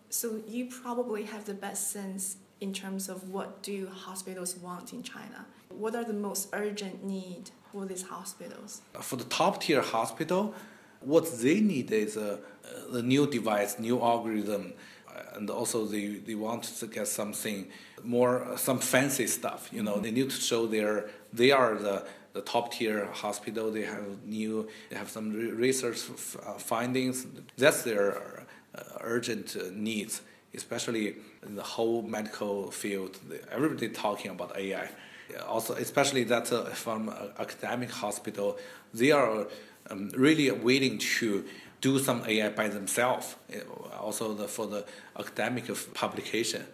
So 0.10 0.42
you 0.48 0.66
probably 0.66 1.24
have 1.24 1.46
the 1.46 1.54
best 1.54 1.92
sense 1.92 2.38
in 2.60 2.74
terms 2.74 3.10
of 3.10 3.30
what 3.30 3.62
do 3.62 3.88
hospitals 3.88 4.58
want 4.58 4.94
in 4.94 5.04
China? 5.04 5.46
What 5.70 5.96
are 5.96 6.04
the 6.04 6.14
most 6.14 6.50
urgent 6.54 7.04
need 7.04 7.52
for 7.72 7.86
these 7.86 8.04
hospitals? 8.04 8.82
For 9.00 9.16
the 9.16 9.26
top 9.26 9.62
tier 9.62 9.82
hospital, 9.82 10.56
what 11.02 11.40
they 11.40 11.60
need 11.60 11.92
is 11.92 12.18
a, 12.18 12.40
a 12.92 13.02
new 13.02 13.28
device, 13.28 13.78
new 13.78 14.02
algorithm, 14.02 14.74
and 15.34 15.50
also 15.50 15.86
they, 15.86 16.08
they 16.08 16.36
want 16.36 16.64
to 16.64 16.88
get 16.88 17.08
something 17.08 17.68
more, 18.04 18.48
some 18.58 18.80
fancy 18.80 19.28
stuff. 19.28 19.70
You 19.72 19.84
know, 19.84 19.94
mm-hmm. 19.94 20.04
they 20.04 20.12
need 20.12 20.30
to 20.30 20.42
show 20.42 20.68
their 20.68 21.10
they 21.34 21.52
are 21.52 21.76
the 21.76 22.06
the 22.34 22.42
top 22.42 22.72
tier 22.72 23.06
hospital. 23.14 23.72
They 23.72 23.84
have 23.84 24.24
new, 24.24 24.70
they 24.90 24.96
have 24.96 25.10
some 25.10 25.32
research 25.58 26.00
uh, 26.46 26.54
findings. 26.54 27.26
That's 27.58 27.82
their 27.82 28.46
uh, 28.76 28.82
urgent 29.02 29.56
uh, 29.60 29.70
needs 29.72 30.22
especially 30.54 31.16
in 31.46 31.56
the 31.56 31.64
whole 31.64 32.02
medical 32.02 32.72
field, 32.72 33.20
everybody 33.52 33.90
talking 33.90 34.32
about 34.32 34.58
AI. 34.58 34.90
also 35.48 35.74
especially 35.76 36.24
that 36.24 36.52
uh, 36.52 36.64
from 36.86 37.10
academic 37.38 37.92
hospital, 37.92 38.58
they 38.94 39.12
are 39.12 39.48
um, 39.90 40.10
really 40.16 40.50
willing 40.52 40.98
to 40.98 41.46
do 41.82 42.00
some 42.00 42.24
AI 42.28 42.50
by 42.50 42.68
themselves. 42.68 43.36
Also 44.00 44.34
the, 44.34 44.48
for 44.48 44.68
the 44.68 44.86
academic 45.18 45.66
publication. 45.94 46.66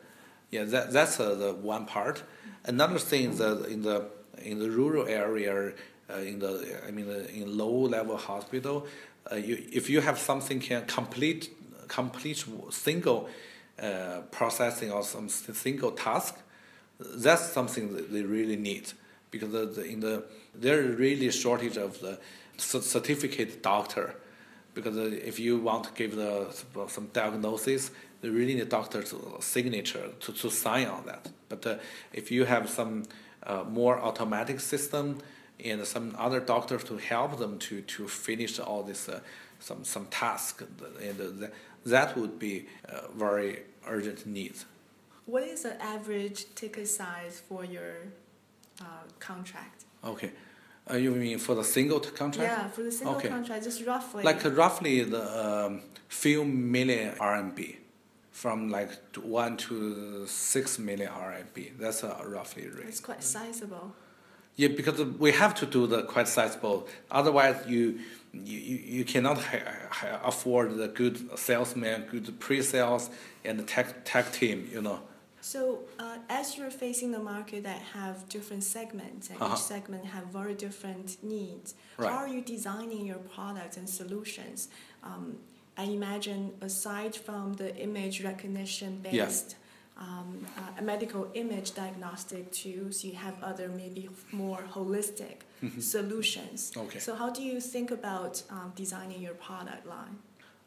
Yeah, 0.52 0.66
that, 0.66 0.92
that's 0.92 1.20
uh, 1.20 1.36
the 1.36 1.54
one 1.54 1.86
part. 1.86 2.24
Another 2.66 3.00
thing 3.00 3.32
is 3.32 3.38
that 3.40 3.66
in 3.66 3.82
the 3.82 4.06
in 4.38 4.60
the 4.60 4.70
rural 4.70 5.08
area, 5.08 5.74
uh, 6.10 6.14
in 6.18 6.40
the 6.40 6.80
I 6.88 6.92
mean 6.92 7.10
uh, 7.10 7.28
in 7.34 7.58
low 7.58 7.72
level 7.72 8.18
hospital, 8.18 8.88
uh, 9.32 9.36
you, 9.36 9.64
if 9.72 9.90
you 9.90 10.02
have 10.02 10.20
something 10.20 10.60
can 10.60 10.86
complete 10.86 11.50
complete 11.88 12.46
single 12.70 13.30
uh, 13.82 14.22
processing 14.32 14.92
or 14.92 15.04
some 15.04 15.28
single 15.28 15.92
task, 15.92 16.36
that's 17.00 17.52
something 17.52 17.94
that 17.94 18.12
they 18.14 18.22
really 18.22 18.56
need 18.56 18.92
because 19.32 19.52
the, 19.52 19.66
the, 19.66 19.84
in 19.84 20.00
the 20.00 20.24
there's 20.54 20.96
really 20.98 21.32
shortage 21.32 21.78
of 21.78 22.00
the 22.00 22.20
certificate 22.58 23.64
doctor 23.64 24.16
because 24.74 24.98
uh, 24.98 25.12
if 25.24 25.40
you 25.40 25.58
want 25.58 25.84
to 25.86 25.92
give 25.94 26.16
the 26.16 26.48
some 26.88 27.08
diagnosis, 27.14 27.92
they 28.22 28.30
really 28.30 28.56
need 28.56 28.62
a 28.62 28.66
doctor's 28.66 29.14
signature 29.40 30.10
to, 30.20 30.34
to 30.34 30.50
sign 30.50 30.88
on 30.88 31.06
that. 31.06 31.30
But 31.50 31.66
uh, 31.66 31.76
if 32.14 32.32
you 32.32 32.46
have 32.46 32.70
some 32.70 33.04
uh, 33.46 33.64
more 33.70 34.00
automatic 34.00 34.60
system 34.60 35.20
and 35.64 35.86
some 35.86 36.16
other 36.18 36.40
doctors 36.40 36.84
to 36.86 36.98
help 36.98 37.38
them 37.38 37.60
to, 37.60 37.82
to 37.82 38.08
finish 38.08 38.60
all 38.60 38.84
this 38.84 39.10
uh, 39.10 39.20
some 39.60 39.84
some 39.84 40.06
task, 40.08 40.64
and 41.02 41.44
uh, 41.44 41.48
that 41.86 42.18
would 42.18 42.40
be 42.40 42.66
a 42.86 43.08
very 43.16 43.64
urgent 43.88 44.26
need. 44.26 44.56
What 45.26 45.44
is 45.44 45.64
the 45.64 45.82
average 45.82 46.54
ticket 46.56 46.88
size 46.88 47.42
for 47.48 47.64
your 47.64 47.96
uh, 48.82 48.86
contract? 49.20 49.86
Okay. 50.04 50.32
Uh, 50.90 50.98
you 50.98 51.12
mean 51.12 51.38
for 51.38 51.56
the 51.56 51.64
single 51.64 52.00
contract? 52.00 52.52
Yeah, 52.52 52.68
for 52.68 52.84
the 52.84 52.92
single 52.92 53.16
okay. 53.16 53.30
contract, 53.30 53.64
just 53.64 53.86
roughly. 53.86 54.24
Like 54.24 54.44
roughly 54.44 55.04
the 55.04 55.66
um, 55.66 55.82
few 56.10 56.44
million 56.44 57.16
RMB, 57.16 57.78
from 58.32 58.70
like 58.70 58.92
one 59.16 59.56
to 59.58 60.28
six 60.28 60.78
million 60.78 61.10
RMB. 61.10 61.78
That's 61.80 62.04
a 62.04 62.22
roughly 62.26 62.68
rate. 62.68 62.88
It's 62.88 63.00
quite 63.00 63.24
sizable. 63.24 63.96
Yeah, 64.56 64.68
because 64.68 65.02
we 65.02 65.32
have 65.32 65.56
to 65.56 65.66
do 65.66 65.88
the 65.88 66.04
quite 66.04 66.28
sizable. 66.28 66.88
Otherwise, 67.10 67.66
you 67.66 68.00
you, 68.34 68.60
you 68.98 69.06
cannot 69.06 69.40
afford 70.24 70.76
the 70.76 70.90
good 70.90 71.38
salesman, 71.40 72.08
good 72.12 72.40
pre-sales, 72.40 73.10
and 73.46 73.58
the 73.58 73.64
tech 73.64 74.04
tech 74.04 74.34
team. 74.34 74.70
You 74.72 74.82
know. 74.82 75.00
So, 75.44 75.80
uh, 76.00 76.20
as 76.30 76.58
you're 76.58 76.72
facing 76.72 77.12
the 77.12 77.20
market 77.20 77.64
that 77.64 77.82
have 77.94 78.30
different 78.30 78.64
segments, 78.64 79.30
and 79.30 79.42
uh-huh. 79.42 79.56
each 79.56 79.60
segment 79.60 80.06
have 80.06 80.28
very 80.28 80.54
different 80.54 81.22
needs, 81.22 81.76
right. 81.98 82.10
how 82.10 82.16
are 82.20 82.30
you 82.30 82.42
designing 82.42 83.06
your 83.06 83.18
products 83.18 83.76
and 83.76 83.88
solutions? 83.90 84.70
Um, 85.04 85.36
I 85.78 85.84
imagine 85.84 86.54
aside 86.62 87.14
from 87.14 87.56
the 87.56 87.76
image 87.76 88.24
recognition 88.24 89.00
based 89.04 89.58
yeah. 89.98 90.04
um, 90.06 90.46
uh, 90.58 90.82
medical 90.82 91.28
image 91.34 91.74
diagnostic 91.74 92.50
tools, 92.54 93.04
you 93.04 93.16
have 93.16 93.36
other 93.44 93.68
maybe 93.68 94.10
more 94.32 94.64
holistic 94.72 95.40
mm-hmm. 95.62 95.82
solutions. 95.82 96.72
Okay. 96.78 97.00
So, 97.00 97.16
how 97.16 97.30
do 97.30 97.44
you 97.44 97.60
think 97.60 97.92
about 97.92 98.42
um, 98.50 98.72
designing 98.78 99.22
your 99.22 99.34
product 99.34 99.86
line? 99.86 100.20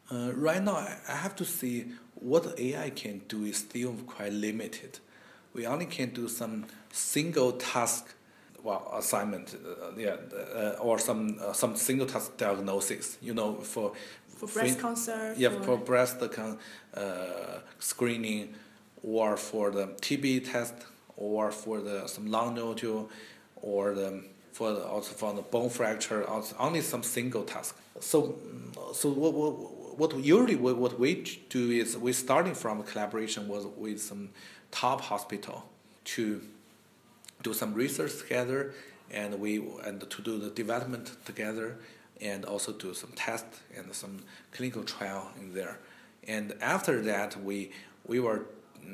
Uh, 0.09 0.31
right 0.35 0.63
now, 0.63 0.77
I 0.77 1.15
have 1.15 1.35
to 1.37 1.45
see 1.45 1.85
what 2.15 2.57
AI 2.57 2.89
can 2.91 3.21
do 3.27 3.43
is 3.43 3.57
still 3.57 3.93
quite 4.05 4.31
limited. 4.31 4.99
We 5.53 5.65
only 5.65 5.85
can 5.85 6.09
do 6.11 6.29
some 6.29 6.65
single 6.91 7.53
task, 7.53 8.13
well, 8.63 8.91
assignment, 8.95 9.55
uh, 9.55 9.91
yeah, 9.97 10.15
uh, 10.55 10.75
or 10.79 10.99
some 10.99 11.39
uh, 11.41 11.53
some 11.53 11.75
single 11.75 12.07
task 12.07 12.37
diagnosis. 12.37 13.17
You 13.21 13.33
know, 13.33 13.55
for 13.55 13.93
for 14.27 14.47
breast 14.47 14.79
cancer. 14.79 15.33
Yeah, 15.37 15.49
for, 15.49 15.63
for 15.63 15.77
breast 15.77 16.19
con, 16.31 16.57
uh, 16.93 17.59
screening, 17.79 18.55
or 19.03 19.35
for 19.35 19.71
the 19.71 19.87
TB 19.87 20.51
test, 20.51 20.73
or 21.17 21.51
for 21.51 21.81
the 21.81 22.07
some 22.07 22.27
lung 22.27 22.55
nodule, 22.55 23.09
or 23.57 23.93
the 23.93 24.23
for 24.53 24.71
the, 24.73 24.85
also 24.85 25.13
for 25.13 25.33
the 25.33 25.41
bone 25.41 25.69
fracture. 25.69 26.27
Also 26.27 26.55
only 26.59 26.81
some 26.81 27.03
single 27.03 27.43
task. 27.43 27.75
So, 27.99 28.35
so 28.93 29.09
what, 29.09 29.33
what 29.33 29.76
what 29.97 30.15
usually 30.23 30.55
what 30.55 30.99
we 30.99 31.23
do 31.49 31.71
is 31.71 31.97
we 31.97 32.13
starting 32.13 32.53
from 32.53 32.83
collaboration 32.83 33.47
with, 33.47 33.65
with 33.77 33.99
some 33.99 34.29
top 34.71 35.01
hospital 35.01 35.65
to 36.05 36.41
do 37.41 37.53
some 37.53 37.73
research 37.73 38.17
together 38.19 38.73
and 39.11 39.39
we 39.39 39.57
and 39.83 40.09
to 40.09 40.21
do 40.21 40.37
the 40.37 40.49
development 40.51 41.17
together 41.25 41.77
and 42.21 42.45
also 42.45 42.71
do 42.71 42.93
some 42.93 43.11
test 43.15 43.45
and 43.75 43.93
some 43.93 44.19
clinical 44.51 44.83
trial 44.83 45.31
in 45.39 45.53
there 45.53 45.79
and 46.27 46.53
after 46.61 47.01
that 47.01 47.41
we 47.43 47.71
we 48.05 48.19
were 48.19 48.45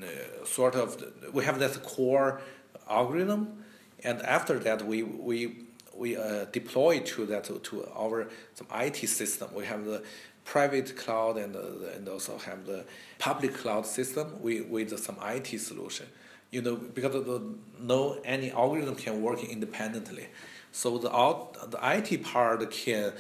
uh, 0.01 0.45
sort 0.45 0.75
of 0.75 1.03
we 1.33 1.43
have 1.43 1.59
that 1.59 1.83
core 1.83 2.41
algorithm 2.89 3.63
and 4.03 4.21
after 4.21 4.57
that 4.57 4.85
we 4.85 5.03
we 5.03 5.63
we 5.95 6.17
uh, 6.17 6.45
deploy 6.51 6.99
to 6.99 7.25
that 7.27 7.43
to 7.63 7.87
our 7.95 8.27
some 8.55 8.67
IT 8.73 8.97
system. 9.07 9.49
We 9.53 9.65
have 9.65 9.85
the 9.85 10.03
private 10.45 10.95
cloud 10.97 11.37
and, 11.37 11.55
uh, 11.55 11.95
and 11.95 12.07
also 12.07 12.37
have 12.37 12.65
the 12.65 12.85
public 13.19 13.53
cloud 13.53 13.85
system 13.85 14.41
with, 14.41 14.67
with 14.67 14.97
some 14.99 15.17
IT 15.23 15.59
solution. 15.59 16.07
You 16.51 16.61
know, 16.61 16.75
because 16.75 17.13
the, 17.13 17.41
no 17.79 18.19
any 18.23 18.51
algorithm 18.51 18.95
can 18.95 19.21
work 19.21 19.43
independently. 19.43 20.27
So 20.71 20.97
the, 20.97 21.15
out, 21.15 21.71
the 21.71 21.79
IT 21.81 22.23
part 22.23 22.69
can 22.71 23.13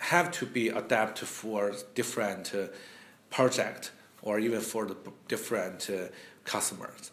have 0.00 0.30
to 0.32 0.46
be 0.46 0.68
adapted 0.68 1.28
for 1.28 1.72
different 1.94 2.54
uh, 2.54 2.66
project 3.30 3.92
or 4.22 4.38
even 4.38 4.60
for 4.60 4.86
the 4.86 4.96
different 5.28 5.88
uh, 5.90 6.08
customers. 6.44 7.10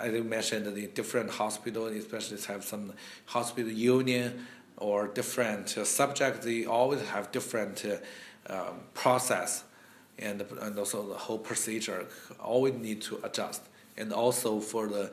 I 0.00 0.08
mentioned 0.08 0.74
the 0.74 0.86
different 0.86 1.30
hospitals, 1.30 1.92
especially 1.92 2.40
have 2.46 2.64
some 2.64 2.94
hospital 3.26 3.70
union 3.70 4.46
or 4.78 5.08
different 5.08 5.76
uh, 5.76 5.84
subjects. 5.84 6.44
They 6.44 6.64
always 6.64 7.06
have 7.08 7.30
different 7.30 7.84
uh, 7.84 7.96
um, 8.50 8.80
process 8.94 9.64
and, 10.18 10.44
and 10.60 10.78
also 10.78 11.06
the 11.08 11.14
whole 11.14 11.38
procedure 11.38 12.06
always 12.38 12.74
need 12.74 13.02
to 13.02 13.20
adjust. 13.24 13.62
And 13.96 14.12
also 14.12 14.60
for 14.60 14.86
the 14.88 15.10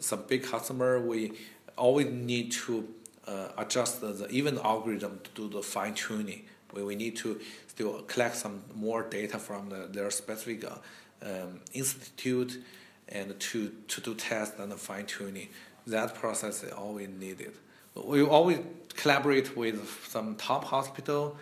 some 0.00 0.24
big 0.28 0.42
customer, 0.42 1.00
we 1.00 1.32
always 1.76 2.08
need 2.08 2.52
to 2.52 2.88
uh, 3.26 3.48
adjust 3.58 4.00
the, 4.00 4.08
the 4.08 4.28
even 4.28 4.58
algorithm 4.58 5.20
to 5.24 5.30
do 5.34 5.48
the 5.48 5.62
fine 5.62 5.94
tuning. 5.94 6.44
We, 6.72 6.82
we 6.82 6.96
need 6.96 7.16
to 7.16 7.40
still 7.68 8.02
collect 8.02 8.36
some 8.36 8.62
more 8.74 9.02
data 9.02 9.38
from 9.38 9.68
the, 9.68 9.88
their 9.90 10.10
specific 10.10 10.64
uh, 10.64 10.76
um, 11.22 11.60
institute 11.72 12.62
and 13.08 13.38
to, 13.38 13.72
to 13.88 14.00
do 14.00 14.14
tests 14.14 14.58
and 14.58 14.72
fine 14.74 15.06
tuning. 15.06 15.48
That 15.86 16.14
process 16.14 16.62
is 16.62 16.72
always 16.72 17.08
needed. 17.08 17.52
We 17.94 18.22
always 18.22 18.58
collaborate 18.96 19.56
with 19.56 20.06
some 20.08 20.34
top 20.36 20.64
hospital, 20.64 21.36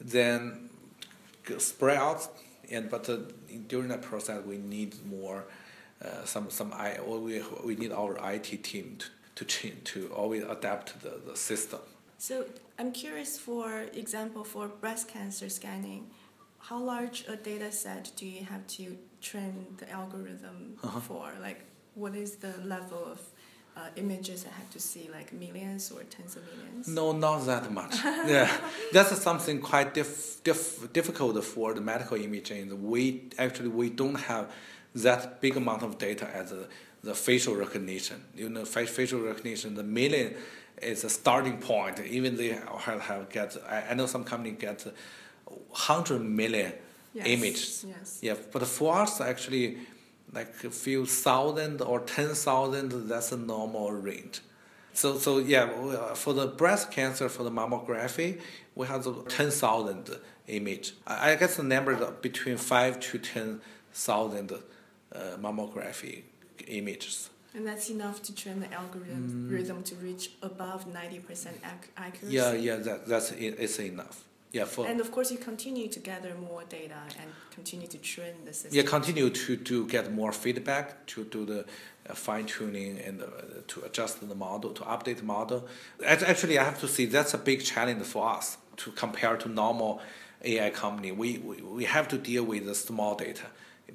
then 0.00 0.70
spread 1.58 1.96
out, 1.96 2.28
and 2.70 2.90
but 2.90 3.08
uh, 3.08 3.18
during 3.68 3.88
that 3.88 4.02
process 4.02 4.44
we 4.44 4.58
need 4.58 4.94
more 5.04 5.44
uh, 6.04 6.24
some 6.24 6.50
some 6.50 6.72
I 6.72 7.00
we 7.06 7.42
we 7.64 7.76
need 7.76 7.92
our 7.92 8.16
IT 8.34 8.62
team 8.62 8.96
to 8.98 9.06
to 9.36 9.44
change 9.44 9.84
to 9.84 10.08
always 10.08 10.42
adapt 10.42 11.00
the, 11.02 11.20
the 11.24 11.36
system. 11.36 11.80
So 12.18 12.46
I'm 12.78 12.90
curious, 12.92 13.38
for 13.38 13.84
example, 13.92 14.42
for 14.42 14.68
breast 14.68 15.08
cancer 15.08 15.48
scanning, 15.48 16.10
how 16.58 16.80
large 16.80 17.24
a 17.28 17.36
data 17.36 17.70
set 17.70 18.10
do 18.16 18.26
you 18.26 18.44
have 18.44 18.66
to 18.78 18.96
train 19.20 19.66
the 19.76 19.88
algorithm 19.90 20.78
uh 20.82 20.90
-huh. 20.90 21.02
for? 21.02 21.32
Like, 21.46 21.60
what 21.94 22.14
is 22.14 22.30
the 22.36 22.54
level 22.64 23.02
of 23.12 23.18
uh, 23.76 23.80
images 23.96 24.46
I 24.46 24.54
have 24.58 24.70
to 24.70 24.80
see 24.80 25.08
like 25.12 25.32
millions 25.32 25.90
or 25.90 26.02
tens 26.04 26.36
of 26.36 26.42
millions? 26.56 26.88
No, 26.88 27.12
not 27.12 27.44
that 27.46 27.70
much. 27.70 27.96
yeah, 28.04 28.50
that's 28.92 29.20
something 29.20 29.60
quite 29.60 29.92
dif- 29.94 30.42
dif- 30.42 30.92
difficult 30.92 31.42
for 31.44 31.74
the 31.74 31.80
medical 31.80 32.16
imaging. 32.16 32.88
We 32.88 33.24
actually 33.38 33.68
we 33.68 33.90
don't 33.90 34.14
have 34.14 34.50
that 34.94 35.40
big 35.40 35.56
amount 35.56 35.82
of 35.82 35.98
data 35.98 36.28
as 36.34 36.52
a, 36.52 36.66
the 37.02 37.14
facial 37.14 37.54
recognition. 37.54 38.24
You 38.34 38.48
know, 38.48 38.64
facial 38.64 39.20
recognition, 39.20 39.74
the 39.74 39.82
million 39.82 40.34
is 40.80 41.04
a 41.04 41.10
starting 41.10 41.58
point. 41.58 42.00
Even 42.00 42.36
they 42.36 42.48
have, 42.78 43.00
have 43.02 43.28
get. 43.28 43.56
I, 43.68 43.90
I 43.90 43.94
know 43.94 44.06
some 44.06 44.24
company 44.24 44.52
get 44.52 44.86
hundred 45.72 46.22
million 46.22 46.72
yes. 47.12 47.26
images. 47.26 47.84
Yes. 47.86 48.18
Yeah, 48.22 48.34
but 48.52 48.66
for 48.66 48.96
us 48.96 49.20
actually 49.20 49.78
like 50.32 50.64
a 50.64 50.70
few 50.70 51.06
thousand 51.06 51.80
or 51.80 52.00
ten 52.00 52.34
thousand, 52.34 53.08
that's 53.08 53.32
a 53.32 53.36
normal 53.36 53.92
range. 53.92 54.40
So, 54.96 55.18
so 55.18 55.38
yeah, 55.38 56.14
for 56.14 56.32
the 56.32 56.46
breast 56.46 56.90
cancer, 56.90 57.28
for 57.28 57.42
the 57.42 57.50
mammography, 57.50 58.40
we 58.74 58.86
have 58.86 59.04
the 59.04 59.12
10,000 59.24 60.16
image. 60.48 60.94
I 61.06 61.34
guess 61.34 61.56
the 61.56 61.64
number 61.64 61.92
is 61.92 62.10
between 62.22 62.56
5 62.56 63.00
to 63.00 63.18
10,000 63.18 64.52
uh, 64.52 65.18
mammography 65.38 66.22
images. 66.66 67.28
And 67.54 67.66
that's 67.66 67.90
enough 67.90 68.22
to 68.22 68.34
train 68.34 68.60
the 68.60 68.72
algorithm 68.72 69.48
rhythm 69.50 69.82
to 69.84 69.94
reach 69.96 70.30
above 70.42 70.86
90% 70.86 71.48
accuracy. 71.96 72.34
Yeah, 72.34 72.52
yeah, 72.52 72.76
that, 72.76 73.06
that's 73.06 73.32
it, 73.32 73.56
it's 73.58 73.78
enough. 73.78 74.24
Yeah, 74.52 74.64
for 74.64 74.86
And 74.86 75.00
of 75.00 75.10
course, 75.10 75.30
you 75.30 75.38
continue 75.38 75.88
to 75.88 76.00
gather 76.00 76.34
more 76.34 76.62
data 76.68 76.94
and 77.20 77.30
continue 77.50 77.86
to 77.88 77.98
train 77.98 78.34
the 78.44 78.52
system. 78.52 78.72
yeah, 78.74 78.82
continue 78.84 79.28
to, 79.28 79.56
to 79.56 79.86
get 79.88 80.12
more 80.12 80.32
feedback 80.32 81.04
to 81.08 81.24
do 81.24 81.44
the 81.44 81.60
uh, 82.08 82.14
fine 82.14 82.46
tuning 82.46 82.98
and 83.00 83.22
uh, 83.22 83.26
to 83.66 83.82
adjust 83.84 84.26
the 84.26 84.34
model, 84.34 84.70
to 84.72 84.82
update 84.84 85.18
the 85.18 85.24
model. 85.24 85.66
Act- 86.04 86.22
Actually, 86.22 86.58
I 86.58 86.64
have 86.64 86.80
to 86.80 86.88
say 86.88 87.06
that's 87.06 87.34
a 87.34 87.38
big 87.38 87.64
challenge 87.64 88.02
for 88.04 88.28
us 88.28 88.56
to 88.78 88.90
compare 88.92 89.36
to 89.36 89.48
normal 89.48 90.00
AI 90.44 90.70
company. 90.70 91.10
We, 91.12 91.38
we, 91.38 91.56
we 91.62 91.84
have 91.84 92.06
to 92.08 92.18
deal 92.18 92.44
with 92.44 92.66
the 92.66 92.74
small 92.74 93.14
data 93.16 93.46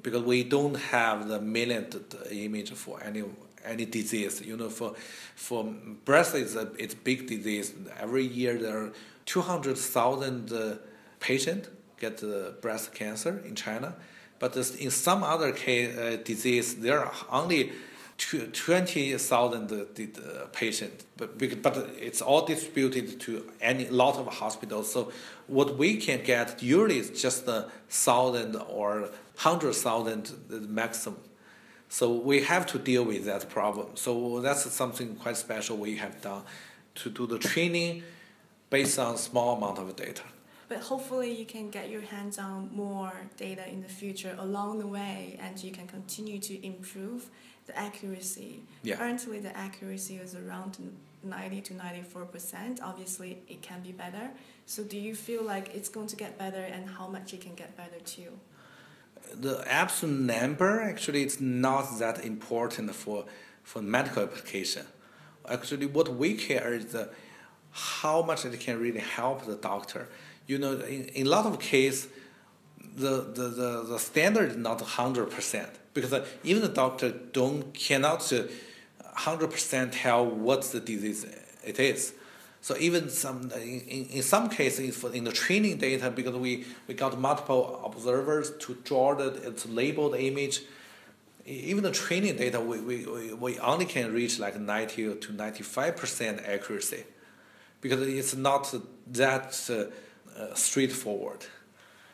because 0.02 0.22
we 0.22 0.44
don't 0.44 0.74
have 0.76 1.28
the 1.28 1.40
million 1.40 1.86
image 2.30 2.70
for 2.72 3.02
any 3.02 3.24
any 3.64 3.84
disease. 3.84 4.40
You 4.42 4.56
know, 4.56 4.68
for 4.68 4.94
for 5.36 5.64
breast 6.04 6.34
is 6.34 6.56
a 6.56 6.70
it's 6.78 6.94
big 6.94 7.26
disease. 7.28 7.72
Every 7.98 8.24
year 8.26 8.54
there 8.58 8.76
are 8.76 8.92
two 9.24 9.40
hundred 9.40 9.76
thousand 9.78 10.52
uh, 10.52 10.76
patients 11.20 11.68
get 11.98 12.22
uh, 12.22 12.50
breast 12.60 12.92
cancer 12.94 13.40
in 13.46 13.54
China, 13.54 13.94
but 14.38 14.56
in 14.56 14.90
some 14.90 15.22
other 15.22 15.52
case, 15.52 15.96
uh, 15.96 16.16
disease 16.24 16.76
there 16.76 17.00
are 17.00 17.14
only 17.30 17.72
tw- 18.18 18.52
twenty 18.52 19.16
thousand 19.16 19.70
uh, 19.72 19.76
uh, 19.76 20.46
patients. 20.52 21.04
But 21.16 21.38
but 21.62 21.76
it's 21.98 22.20
all 22.20 22.44
distributed 22.46 23.20
to 23.20 23.50
any 23.60 23.88
lot 23.88 24.16
of 24.16 24.26
hospitals. 24.26 24.92
So 24.92 25.12
what 25.46 25.76
we 25.78 25.96
can 25.96 26.22
get 26.24 26.62
usually 26.62 26.98
is 26.98 27.10
just 27.22 27.46
a 27.48 27.70
thousand 27.88 28.56
or 28.56 29.10
hundred 29.36 29.74
thousand 29.74 30.32
maximum. 30.68 31.20
So 31.88 32.10
we 32.12 32.42
have 32.42 32.66
to 32.68 32.78
deal 32.78 33.04
with 33.04 33.26
that 33.26 33.50
problem. 33.50 33.88
So 33.96 34.40
that's 34.40 34.70
something 34.72 35.14
quite 35.16 35.36
special 35.36 35.76
we 35.76 35.96
have 35.96 36.22
done 36.22 36.42
to 36.94 37.10
do 37.10 37.26
the 37.26 37.38
training 37.38 38.02
based 38.72 38.98
on 38.98 39.16
small 39.18 39.56
amount 39.56 39.78
of 39.78 39.94
data. 39.94 40.22
But 40.68 40.80
hopefully, 40.80 41.30
you 41.40 41.44
can 41.44 41.68
get 41.68 41.90
your 41.90 42.00
hands 42.00 42.38
on 42.38 42.70
more 42.72 43.12
data 43.36 43.64
in 43.68 43.82
the 43.82 43.92
future 44.00 44.34
along 44.38 44.78
the 44.78 44.86
way, 44.86 45.38
and 45.44 45.62
you 45.62 45.70
can 45.70 45.86
continue 45.86 46.38
to 46.50 46.54
improve 46.66 47.28
the 47.66 47.74
accuracy. 47.78 48.62
Yeah. 48.82 48.96
Currently, 48.96 49.38
the 49.40 49.54
accuracy 49.54 50.16
is 50.16 50.34
around 50.34 50.72
90 51.22 51.60
to 51.68 51.74
94 51.74 52.24
percent. 52.24 52.80
Obviously, 52.82 53.42
it 53.54 53.60
can 53.60 53.80
be 53.82 53.92
better. 53.92 54.30
So, 54.64 54.82
do 54.82 54.98
you 54.98 55.14
feel 55.14 55.42
like 55.42 55.66
it's 55.76 55.90
going 55.90 56.10
to 56.14 56.16
get 56.16 56.38
better, 56.38 56.64
and 56.74 56.88
how 56.88 57.06
much 57.06 57.34
it 57.34 57.42
can 57.42 57.54
get 57.54 57.76
better 57.76 58.00
too? 58.16 58.32
The 59.34 59.62
absolute 59.66 60.20
number 60.20 60.80
actually 60.82 61.22
it's 61.22 61.40
not 61.40 61.98
that 62.00 62.24
important 62.24 62.94
for 62.94 63.26
for 63.62 63.80
medical 63.82 64.22
application. 64.22 64.86
Actually, 65.56 65.86
what 65.86 66.08
we 66.22 66.34
care 66.34 66.72
is 66.72 66.86
the, 66.86 67.10
how 67.72 68.22
much 68.22 68.44
it 68.44 68.58
can 68.60 68.78
really 68.78 69.00
help 69.00 69.46
the 69.46 69.56
doctor. 69.56 70.08
You 70.46 70.58
know, 70.58 70.72
in, 70.72 71.06
in 71.06 71.26
a 71.26 71.30
lot 71.30 71.46
of 71.46 71.58
cases, 71.58 72.08
the, 72.94 73.22
the, 73.34 73.48
the, 73.48 73.84
the 73.88 73.98
standard 73.98 74.50
is 74.50 74.56
not 74.56 74.78
100% 74.78 75.66
because 75.94 76.12
uh, 76.12 76.24
even 76.44 76.62
the 76.62 76.68
doctor 76.68 77.10
don't 77.10 77.72
cannot 77.72 78.30
uh, 78.32 78.42
100% 79.16 79.90
tell 79.92 80.26
what 80.26 80.62
the 80.62 80.80
disease 80.80 81.26
it 81.64 81.78
is. 81.78 82.14
So 82.60 82.76
even 82.78 83.10
some 83.10 83.50
in, 83.56 84.06
in, 84.06 84.22
some 84.22 84.48
cases 84.48 85.02
in 85.04 85.24
the 85.24 85.32
training 85.32 85.78
data 85.78 86.10
because 86.10 86.36
we, 86.36 86.64
we 86.86 86.94
got 86.94 87.18
multiple 87.18 87.80
observers 87.84 88.52
to 88.60 88.74
draw 88.84 89.16
the 89.16 89.50
to 89.50 89.68
label 89.68 90.10
the 90.10 90.22
image. 90.22 90.60
Even 91.44 91.82
the 91.82 91.90
training 91.90 92.36
data 92.36 92.60
we, 92.60 92.80
we, 92.80 93.34
we, 93.34 93.58
only 93.58 93.84
can 93.84 94.12
reach 94.12 94.38
like 94.38 94.60
90 94.60 95.16
to 95.16 95.32
95 95.32 95.96
percent 95.96 96.40
accuracy 96.46 97.02
because 97.82 98.00
it's 98.00 98.34
not 98.34 98.74
that 99.08 99.60
uh, 99.68 100.40
uh, 100.40 100.54
straightforward. 100.54 101.44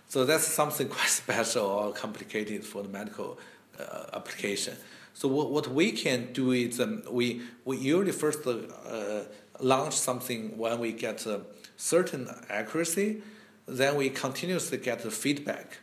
So 0.08 0.24
that's 0.24 0.46
something 0.46 0.88
quite 0.98 1.08
special 1.08 1.66
or 1.66 1.92
complicated 1.92 2.64
for 2.64 2.82
the 2.82 2.88
medical 2.88 3.38
uh, 3.78 4.06
application. 4.14 4.76
So 5.14 5.28
what, 5.28 5.50
what 5.50 5.68
we 5.68 5.92
can 5.92 6.32
do 6.32 6.50
is 6.50 6.80
um, 6.80 7.02
we, 7.10 7.42
we 7.64 7.76
usually 7.76 8.12
first 8.12 8.46
uh, 8.46 9.24
launch 9.60 9.94
something 9.94 10.56
when 10.56 10.80
we 10.80 10.92
get 10.92 11.26
a 11.26 11.42
certain 11.76 12.28
accuracy, 12.48 13.22
then 13.66 13.96
we 13.96 14.10
continuously 14.10 14.78
get 14.78 15.00
the 15.00 15.10
feedback. 15.10 15.78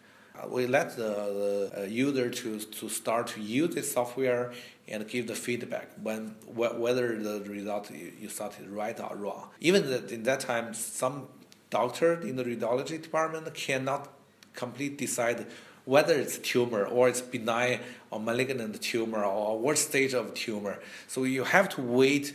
We 0.49 0.67
let 0.67 0.95
the, 0.95 1.71
the 1.73 1.81
uh, 1.81 1.84
user 1.84 2.29
to, 2.29 2.60
to 2.60 2.89
start 2.89 3.27
to 3.27 3.41
use 3.41 3.75
the 3.75 3.84
software 3.84 4.53
and 4.88 5.08
give 5.08 5.27
the 5.27 5.36
feedback 5.36 5.89
when 6.01 6.36
wh- 6.45 6.79
whether 6.79 7.17
the 7.17 7.41
result 7.49 7.91
you, 7.91 8.12
you 8.19 8.29
thought 8.29 8.60
is 8.60 8.67
right 8.67 8.99
or 8.99 9.15
wrong. 9.15 9.49
Even 9.60 9.89
that 9.89 10.12
in 10.12 10.23
that 10.23 10.39
time, 10.41 10.73
some 10.73 11.27
doctor 11.69 12.21
in 12.21 12.36
the 12.36 12.43
radiology 12.43 13.01
department 13.01 13.53
cannot 13.53 14.10
completely 14.53 14.95
decide 14.95 15.45
whether 15.86 16.15
it's 16.15 16.38
tumor 16.39 16.86
or 16.86 17.08
it's 17.08 17.21
benign 17.21 17.79
or 18.10 18.19
malignant 18.19 18.81
tumor 18.81 19.23
or 19.23 19.60
what 19.60 19.77
stage 19.77 20.13
of 20.13 20.34
tumor. 20.34 20.79
So 21.08 21.23
you 21.23 21.43
have 21.43 21.69
to 21.69 21.81
wait 21.81 22.34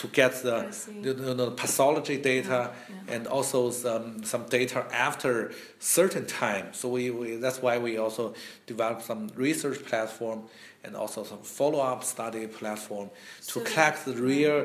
to 0.00 0.06
get 0.08 0.32
the, 0.42 0.56
the, 1.02 1.12
the, 1.12 1.34
the 1.34 1.50
pathology 1.50 2.16
data 2.32 2.60
Yeah, 2.70 2.94
yeah. 3.06 3.14
and 3.14 3.22
also 3.26 3.70
some, 3.70 4.24
some 4.32 4.44
data 4.58 4.86
after 5.08 5.52
certain 5.78 6.26
time. 6.26 6.66
So 6.72 6.88
we, 6.88 7.10
we 7.10 7.36
that's 7.44 7.60
why 7.66 7.74
we 7.78 7.92
also 8.04 8.24
developed 8.66 9.02
some 9.10 9.22
research 9.46 9.78
platform 9.90 10.38
and 10.84 10.96
also 10.96 11.24
some 11.24 11.42
follow-up 11.58 12.02
study 12.14 12.46
platform 12.46 13.10
to 13.46 13.52
So- 13.52 13.60
collect 13.60 13.98
the 14.06 14.14
real 14.14 14.58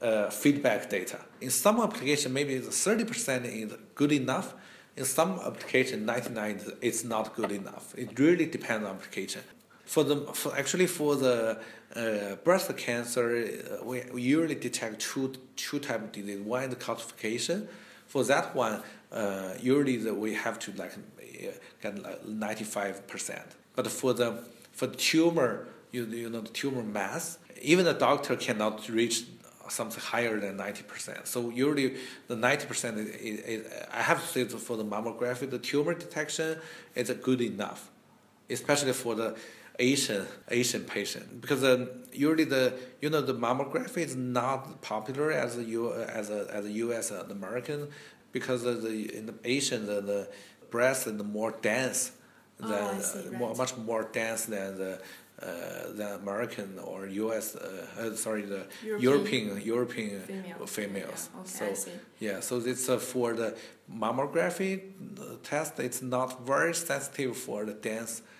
uh, 0.00 0.30
feedback 0.30 0.88
data. 0.88 1.18
In 1.40 1.50
some 1.50 1.76
application, 1.80 2.32
maybe 2.32 2.54
the 2.58 2.70
thirty 2.84 3.04
percent 3.04 3.44
is 3.46 3.72
good 3.94 4.12
enough. 4.12 4.54
In 4.96 5.04
some 5.04 5.32
application, 5.50 6.06
ninety 6.06 6.30
nine 6.40 6.56
is 6.80 7.04
not 7.04 7.34
good 7.38 7.52
enough. 7.60 7.86
It 8.02 8.18
really 8.18 8.46
depends 8.46 8.86
on 8.86 8.92
application. 8.96 9.42
For 9.84 10.02
the 10.04 10.16
for 10.40 10.50
actually 10.56 10.86
for 10.86 11.16
the 11.16 11.58
uh, 11.96 12.36
breast 12.44 12.76
cancer, 12.76 13.78
uh, 13.80 13.84
we, 13.84 14.02
we 14.12 14.22
usually 14.22 14.54
detect 14.54 15.00
two 15.00 15.32
two 15.56 15.78
type 15.78 16.02
of 16.02 16.12
disease. 16.12 16.40
One 16.40 16.64
is 16.64 16.74
calcification. 16.76 17.66
For 18.06 18.24
that 18.24 18.54
one, 18.54 18.82
uh, 19.12 19.54
usually 19.60 19.96
the, 19.96 20.14
we 20.14 20.34
have 20.34 20.58
to 20.60 20.72
like 20.72 20.92
uh, 20.92 21.50
get 21.82 22.02
like 22.02 22.24
ninety 22.26 22.64
five 22.64 23.06
percent. 23.06 23.46
But 23.74 23.88
for 23.88 24.12
the 24.12 24.44
for 24.72 24.86
the 24.86 24.96
tumor, 24.96 25.68
you 25.90 26.04
you 26.06 26.30
know 26.30 26.40
the 26.40 26.50
tumor 26.50 26.82
mass, 26.82 27.38
even 27.60 27.84
the 27.84 27.94
doctor 27.94 28.36
cannot 28.36 28.88
reach 28.88 29.24
something 29.68 30.02
higher 30.02 30.38
than 30.40 30.58
90%. 30.58 31.26
So 31.26 31.50
usually 31.50 31.96
the 32.26 32.34
90% 32.34 32.98
is, 32.98 33.06
is, 33.06 33.40
is, 33.40 33.72
I 33.92 34.02
have 34.02 34.20
to 34.20 34.26
say 34.26 34.44
for 34.44 34.76
the 34.76 34.84
mammography, 34.84 35.48
the 35.48 35.60
tumor 35.60 35.94
detection 35.94 36.58
is 36.94 37.10
good 37.10 37.40
enough, 37.40 37.88
especially 38.48 38.92
for 38.92 39.14
the 39.14 39.36
Asian 39.80 40.26
Asian 40.48 40.84
patient 40.84 41.40
because 41.40 41.64
um, 41.64 41.88
usually 42.12 42.44
the 42.44 42.74
you 43.00 43.08
know 43.10 43.22
the 43.22 43.34
mammography 43.34 44.02
is 44.08 44.14
not 44.14 44.80
popular 44.82 45.32
as 45.32 45.56
a 45.56 45.64
U, 45.64 45.92
as 46.20 46.30
a 46.30 46.40
as 46.52 46.64
a 46.66 46.72
U.S. 46.84 47.10
and 47.10 47.30
American 47.30 47.88
because 48.32 48.64
of 48.64 48.82
the 48.82 48.94
in 49.16 49.26
the 49.26 49.34
Asian 49.44 49.86
the, 49.86 50.00
the 50.00 50.28
breast 50.70 51.06
is 51.06 51.20
more 51.22 51.52
dense 51.62 52.12
Oh, 52.62 52.68
than 52.68 52.96
I 52.96 53.00
see, 53.00 53.28
uh, 53.28 53.38
more, 53.38 53.54
much 53.54 53.76
more 53.76 54.08
dense 54.12 54.46
than 54.46 54.78
the 54.78 55.00
uh, 55.40 55.92
than 55.92 56.12
American 56.20 56.78
or 56.78 57.06
U.S. 57.06 57.56
Uh, 57.56 57.86
uh, 57.98 58.14
sorry 58.14 58.42
the 58.42 58.66
European 58.84 59.00
European 59.02 59.60
European 59.62 60.20
Female. 60.20 60.66
females. 60.66 61.30
Yeah, 61.32 61.40
okay, 61.40 61.50
so 61.50 61.64
I 61.64 61.74
see. 61.74 61.90
yeah, 62.18 62.40
so 62.40 62.58
it's 62.58 62.88
uh, 62.88 62.98
for 62.98 63.32
the 63.32 63.56
mammography 63.90 64.72
uh, 65.18 65.36
test. 65.42 65.78
It's 65.80 66.02
not 66.02 66.46
very 66.46 66.74
sensitive 66.74 67.36
for 67.36 67.64
the 67.64 67.72
dense 67.72 68.20
uh, 68.20 68.39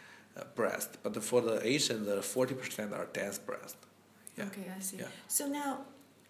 breast, 0.55 0.98
but 1.03 1.22
for 1.22 1.40
the 1.40 1.66
Asian, 1.66 2.05
the 2.05 2.22
forty 2.22 2.55
percent 2.55 2.92
are 2.92 3.07
dense 3.12 3.38
breast. 3.38 3.76
Yeah. 4.37 4.44
Okay, 4.46 4.66
I 4.76 4.81
see. 4.81 4.98
Yeah. 4.98 5.07
So 5.29 5.46
now, 5.46 5.81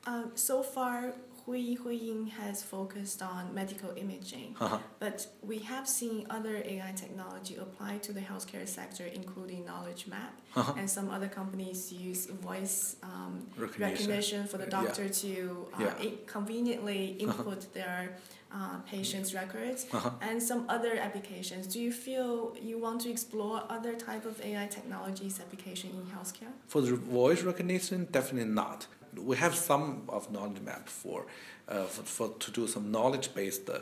um, 0.06 0.32
so 0.34 0.62
far, 0.62 1.14
Hui 1.46 1.76
Huiying 1.76 2.30
has 2.30 2.62
focused 2.62 3.22
on 3.22 3.54
medical 3.54 3.90
imaging, 3.96 4.56
Uh-huh. 4.60 4.78
but 4.98 5.26
we 5.42 5.58
have 5.60 5.88
seen 5.88 6.26
other 6.30 6.56
AI 6.64 6.92
technology 6.94 7.56
applied 7.56 8.02
to 8.04 8.12
the 8.12 8.20
healthcare 8.20 8.66
sector, 8.68 9.04
including 9.20 9.64
Knowledge 9.64 10.06
Map, 10.06 10.32
Uh-huh. 10.54 10.74
and 10.78 10.88
some 10.88 11.08
other 11.10 11.28
companies 11.28 11.92
use 11.92 12.26
voice 12.26 12.96
um, 13.02 13.46
Recognition. 13.56 13.90
recognition 13.90 14.46
for 14.46 14.58
the 14.58 14.64
Yeah. 14.70 14.78
doctor 14.78 15.08
to 15.08 15.32
uh, 15.74 15.82
Yeah. 15.84 15.94
i- 16.06 16.18
conveniently 16.26 17.02
input 17.24 17.60
their 17.72 18.16
uh, 18.52 18.78
patients' 18.94 19.32
records, 19.32 19.86
Uh-huh. 19.92 20.10
and 20.28 20.42
some 20.42 20.62
other 20.68 20.94
applications. 21.06 21.62
Do 21.68 21.78
you 21.80 21.92
feel 21.92 22.56
you 22.60 22.76
want 22.86 23.00
to 23.02 23.08
explore 23.16 23.62
other 23.76 23.94
type 23.94 24.24
of 24.26 24.40
AI 24.44 24.66
technologies 24.66 25.38
application 25.44 25.90
in 25.98 26.02
healthcare? 26.16 26.52
For 26.66 26.80
the 26.82 26.96
voice 26.96 27.42
recognition, 27.42 28.08
definitely 28.10 28.50
not. 28.62 28.88
We 29.16 29.36
have 29.36 29.54
some 29.54 30.02
of 30.08 30.30
knowledge 30.30 30.60
map 30.60 30.88
for, 30.88 31.26
uh, 31.68 31.84
for, 31.84 32.02
for 32.02 32.38
to 32.38 32.50
do 32.50 32.66
some 32.66 32.90
knowledge 32.90 33.34
based 33.34 33.68
uh, 33.70 33.78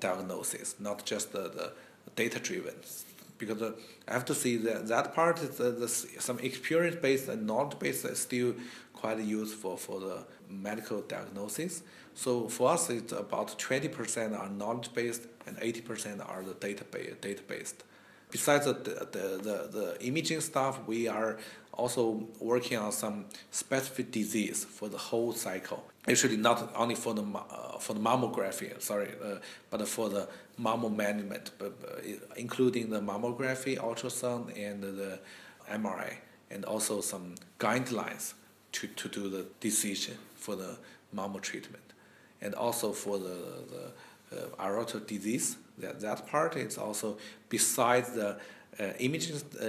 diagnosis, 0.00 0.76
not 0.78 1.04
just 1.04 1.32
the, 1.32 1.42
the 1.48 1.72
data 2.16 2.38
driven 2.40 2.74
because 3.40 3.62
uh, 3.62 3.72
I 4.06 4.12
have 4.12 4.26
to 4.26 4.34
see 4.34 4.58
that 4.58 4.86
that 4.88 5.14
part 5.14 5.42
is 5.42 5.58
uh, 5.60 5.70
the, 5.70 5.88
some 5.88 6.38
experience 6.38 6.96
based 7.00 7.28
and 7.28 7.46
knowledge 7.46 7.78
based 7.78 8.04
is 8.04 8.20
still 8.20 8.54
quite 8.92 9.18
useful 9.18 9.76
for 9.76 9.98
the 9.98 10.18
medical 10.48 11.00
diagnosis. 11.00 11.82
So 12.14 12.48
for 12.48 12.70
us, 12.72 12.90
it's 12.90 13.12
about 13.12 13.58
20% 13.58 14.38
are 14.38 14.48
knowledge 14.50 14.92
based 14.92 15.26
and 15.46 15.56
80% 15.56 16.28
are 16.28 16.42
the 16.42 16.54
data 16.54 16.84
data 17.20 17.42
based. 17.48 17.82
Besides 18.30 18.66
the, 18.66 18.74
the, 18.74 19.40
the, 19.42 19.68
the 19.72 19.96
imaging 20.06 20.40
stuff, 20.40 20.86
we 20.86 21.08
are 21.08 21.38
also 21.80 22.26
working 22.38 22.76
on 22.76 22.92
some 22.92 23.24
specific 23.50 24.12
disease 24.12 24.64
for 24.64 24.88
the 24.88 24.98
whole 24.98 25.32
cycle. 25.32 25.82
Actually, 26.06 26.36
not 26.36 26.58
only 26.76 26.94
for 26.94 27.14
the 27.14 27.22
uh, 27.22 27.78
for 27.78 27.94
the 27.94 28.00
mammography, 28.00 28.68
sorry, 28.80 29.10
uh, 29.24 29.36
but 29.70 29.88
for 29.88 30.08
the 30.08 30.28
mammo 30.60 30.94
management, 30.94 31.50
but, 31.58 31.72
uh, 31.82 32.12
including 32.36 32.90
the 32.90 33.00
mammography, 33.00 33.78
ultrasound, 33.78 34.44
and 34.68 34.82
the 34.82 35.18
MRI, 35.70 36.12
and 36.50 36.64
also 36.64 37.00
some 37.00 37.34
guidelines 37.58 38.34
to, 38.72 38.86
to 38.86 39.08
do 39.08 39.30
the 39.30 39.46
decision 39.60 40.16
for 40.36 40.56
the 40.56 40.76
mammo 41.14 41.40
treatment, 41.40 41.88
and 42.42 42.54
also 42.54 42.92
for 42.92 43.18
the, 43.18 43.38
the 43.72 43.84
uh, 44.36 44.98
disease. 45.06 45.56
That 45.78 46.00
that 46.00 46.26
part 46.26 46.56
is 46.56 46.76
also 46.76 47.16
besides 47.48 48.10
the 48.10 48.38
imaging 48.98 49.36
uh, 49.60 49.64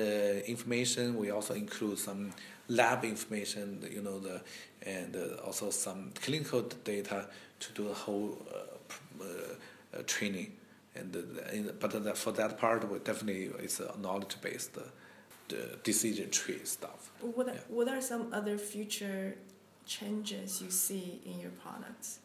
information, 0.46 1.18
we 1.18 1.32
also 1.32 1.54
include 1.54 1.98
some 2.00 2.32
lab 2.68 3.04
information, 3.04 3.86
you 3.92 4.02
know, 4.02 4.20
the 4.20 4.42
and 4.84 5.16
uh, 5.16 5.46
also 5.46 5.70
some 5.70 6.12
clinical 6.16 6.62
data 6.84 7.28
to 7.60 7.74
do 7.74 7.88
the 7.88 7.94
whole 7.94 8.38
uh, 8.54 9.24
uh, 9.24 10.02
training. 10.08 10.54
And, 10.96 11.16
and 11.16 11.80
but 11.80 12.18
for 12.18 12.32
that 12.34 12.58
part, 12.58 12.90
we 12.90 13.00
definitely 13.00 13.52
it's 13.60 13.80
a 13.80 13.94
knowledge 14.02 14.36
based 14.42 14.78
decision 15.84 16.30
tree 16.30 16.62
stuff. 16.64 17.12
What 17.20 17.48
are, 17.50 17.54
yeah. 17.54 17.60
what 17.68 17.88
are 17.90 18.02
some 18.02 18.34
other 18.34 18.58
future 18.58 19.36
changes 19.86 20.62
you 20.62 20.72
see 20.72 21.22
in 21.26 21.40
your 21.40 21.52
products? 21.52 22.20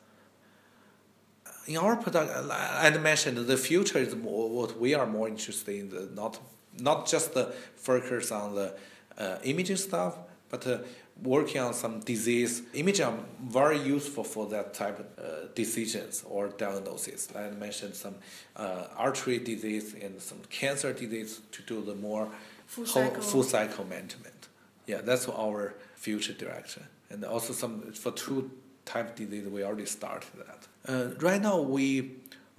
In 1.66 1.76
our 1.76 1.96
product, 1.96 2.30
I 2.50 2.90
mentioned 2.98 3.38
the 3.38 3.56
future 3.56 3.98
is 3.98 4.14
more 4.14 4.48
what 4.48 4.78
we 4.78 4.94
are 4.94 5.06
more 5.06 5.28
interested 5.28 5.74
in 5.74 5.90
the 5.90 6.08
not 6.14 6.38
not 6.80 7.06
just 7.06 7.34
the 7.34 7.52
focus 7.76 8.32
on 8.32 8.54
the 8.54 8.74
uh, 9.18 9.38
imaging 9.44 9.76
stuff, 9.76 10.18
but 10.48 10.66
uh, 10.66 10.78
working 11.22 11.60
on 11.60 11.74
some 11.74 12.00
disease. 12.00 12.62
Imaging 12.74 13.06
are 13.06 13.18
very 13.42 13.78
useful 13.78 14.24
for 14.24 14.46
that 14.48 14.74
type 14.74 14.98
of 14.98 15.06
uh, 15.18 15.48
decisions 15.54 16.24
or 16.28 16.48
diagnosis. 16.48 17.28
I 17.34 17.50
mentioned 17.50 17.94
some 17.94 18.16
uh, 18.56 18.84
artery 18.96 19.38
disease 19.38 19.94
and 20.00 20.20
some 20.20 20.38
cancer 20.50 20.92
disease 20.92 21.40
to 21.52 21.62
do 21.62 21.82
the 21.82 21.94
more 21.94 22.28
full, 22.66 22.84
whole, 22.84 23.04
cycle. 23.04 23.22
full 23.22 23.42
cycle 23.42 23.84
management. 23.84 24.48
Yeah, 24.86 25.00
that's 25.02 25.28
our 25.28 25.74
future 25.94 26.32
direction. 26.32 26.84
And 27.10 27.24
also 27.24 27.52
some 27.52 27.92
for 27.92 28.12
two 28.12 28.50
type 28.84 29.16
disease, 29.16 29.46
we 29.48 29.64
already 29.64 29.86
started 29.86 30.30
that. 30.46 30.68
Uh, 30.88 31.14
right 31.20 31.40
now, 31.40 31.60
we 31.60 32.12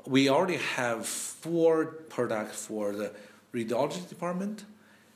we 0.06 0.30
already 0.30 0.58
have 0.58 1.06
four 1.06 1.86
products 2.10 2.66
for 2.66 2.94
the 2.94 3.12
radiology 3.58 4.08
department 4.08 4.66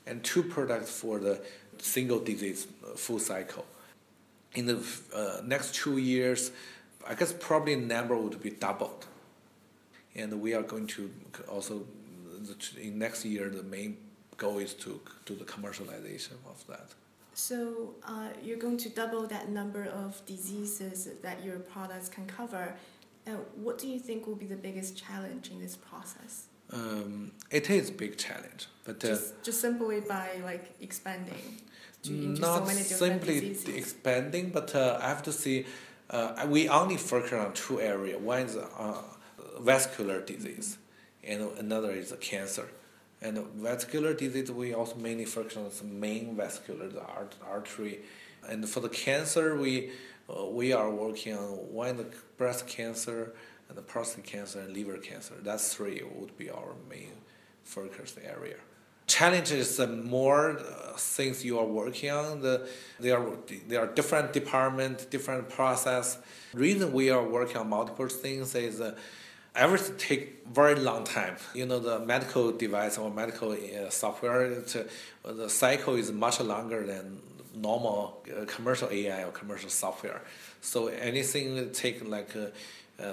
and 0.06 0.22
two 0.24 0.42
products 0.42 0.90
for 0.90 1.18
the 1.18 1.40
single 1.78 2.18
disease 2.18 2.66
full 2.96 3.18
cycle. 3.18 3.64
In 4.54 4.66
the 4.66 4.78
uh, 5.14 5.40
next 5.44 5.74
two 5.74 5.98
years, 5.98 6.50
I 7.06 7.14
guess 7.14 7.32
probably 7.32 7.76
number 7.76 8.16
would 8.16 8.40
be 8.42 8.50
doubled. 8.50 9.06
And 10.14 10.40
we 10.40 10.54
are 10.54 10.62
going 10.62 10.86
to 10.88 11.10
also, 11.48 11.86
in 12.78 12.98
next 12.98 13.24
year, 13.24 13.48
the 13.48 13.62
main 13.62 13.96
goal 14.36 14.58
is 14.58 14.74
to 14.74 15.00
do 15.24 15.34
the 15.34 15.44
commercialization 15.44 16.36
of 16.46 16.64
that. 16.68 16.88
So 17.34 17.94
uh, 18.04 18.28
you're 18.42 18.58
going 18.58 18.76
to 18.78 18.90
double 18.90 19.26
that 19.28 19.48
number 19.48 19.84
of 19.84 20.24
diseases 20.26 21.08
that 21.22 21.42
your 21.42 21.58
products 21.60 22.08
can 22.08 22.26
cover. 22.26 22.74
Uh, 23.26 23.30
what 23.54 23.78
do 23.78 23.88
you 23.88 23.98
think 23.98 24.26
will 24.26 24.36
be 24.36 24.46
the 24.46 24.56
biggest 24.56 24.96
challenge 24.96 25.50
in 25.50 25.58
this 25.58 25.76
process? 25.76 26.48
Um, 26.72 27.32
it 27.50 27.68
is 27.68 27.90
a 27.90 27.92
big 27.92 28.16
challenge, 28.16 28.66
but 28.84 29.04
uh, 29.04 29.08
just, 29.08 29.42
just 29.42 29.60
simply 29.60 30.00
by 30.00 30.40
like 30.42 30.74
expanding 30.80 31.60
not 32.10 32.68
so 32.68 32.82
simply 32.82 33.40
diseases. 33.40 33.74
expanding, 33.74 34.50
but 34.50 34.74
uh, 34.74 34.98
I 35.00 35.08
have 35.08 35.22
to 35.24 35.32
see. 35.32 35.66
Uh, 36.10 36.46
we 36.48 36.68
only 36.68 36.96
focus 36.96 37.32
on 37.32 37.52
two 37.54 37.80
areas. 37.80 38.20
One 38.20 38.40
is 38.40 38.56
uh, 38.56 39.02
vascular 39.60 40.20
disease, 40.20 40.78
and 41.24 41.42
another 41.58 41.92
is 41.92 42.12
cancer. 42.20 42.68
And 43.20 43.38
vascular 43.54 44.14
disease, 44.14 44.50
we 44.50 44.74
also 44.74 44.96
mainly 44.96 45.24
focus 45.24 45.56
on 45.56 45.70
the 45.70 45.84
main 45.84 46.34
vascular, 46.36 46.88
the 46.88 47.02
art, 47.02 47.36
artery. 47.48 48.00
And 48.48 48.68
for 48.68 48.80
the 48.80 48.88
cancer, 48.88 49.56
we 49.56 49.92
uh, 50.28 50.46
we 50.46 50.72
are 50.72 50.90
working 50.90 51.36
on 51.36 51.50
one 51.72 51.96
the 51.96 52.06
breast 52.36 52.66
cancer 52.66 53.32
and 53.72 53.78
the 53.78 53.82
prostate 53.82 54.24
cancer 54.24 54.60
and 54.60 54.76
liver 54.76 54.98
cancer. 54.98 55.34
That's 55.42 55.74
three 55.74 56.02
would 56.14 56.36
be 56.36 56.50
our 56.50 56.74
main 56.90 57.12
focus 57.64 58.14
area. 58.22 58.56
Challenges 59.06 59.78
the 59.78 59.86
more 59.86 60.58
uh, 60.58 60.96
things 60.96 61.44
you 61.44 61.58
are 61.58 61.64
working 61.64 62.10
on. 62.10 62.40
The 62.42 62.68
there 63.00 63.18
are 63.18 63.36
there 63.68 63.80
are 63.80 63.86
different 63.86 64.32
department, 64.32 65.10
different 65.10 65.48
process. 65.48 66.18
Reason 66.52 66.92
we 66.92 67.10
are 67.10 67.24
working 67.24 67.56
on 67.56 67.68
multiple 67.68 68.08
things 68.08 68.54
is. 68.54 68.80
Uh, 68.80 68.94
everything 69.54 69.94
take 69.98 70.46
very 70.46 70.74
long 70.74 71.04
time. 71.04 71.36
You 71.52 71.66
know, 71.66 71.78
the 71.78 71.98
medical 71.98 72.52
device 72.52 72.96
or 72.96 73.10
medical 73.10 73.52
uh, 73.52 73.90
software, 73.90 74.50
uh, 74.50 75.32
the 75.32 75.50
cycle 75.50 75.94
is 75.96 76.10
much 76.10 76.40
longer 76.40 76.86
than 76.86 77.20
normal 77.54 78.24
uh, 78.34 78.46
commercial 78.46 78.88
AI 78.90 79.24
or 79.24 79.30
commercial 79.30 79.68
software. 79.68 80.22
So 80.62 80.86
anything 80.86 81.70
take 81.72 82.08
like 82.08 82.34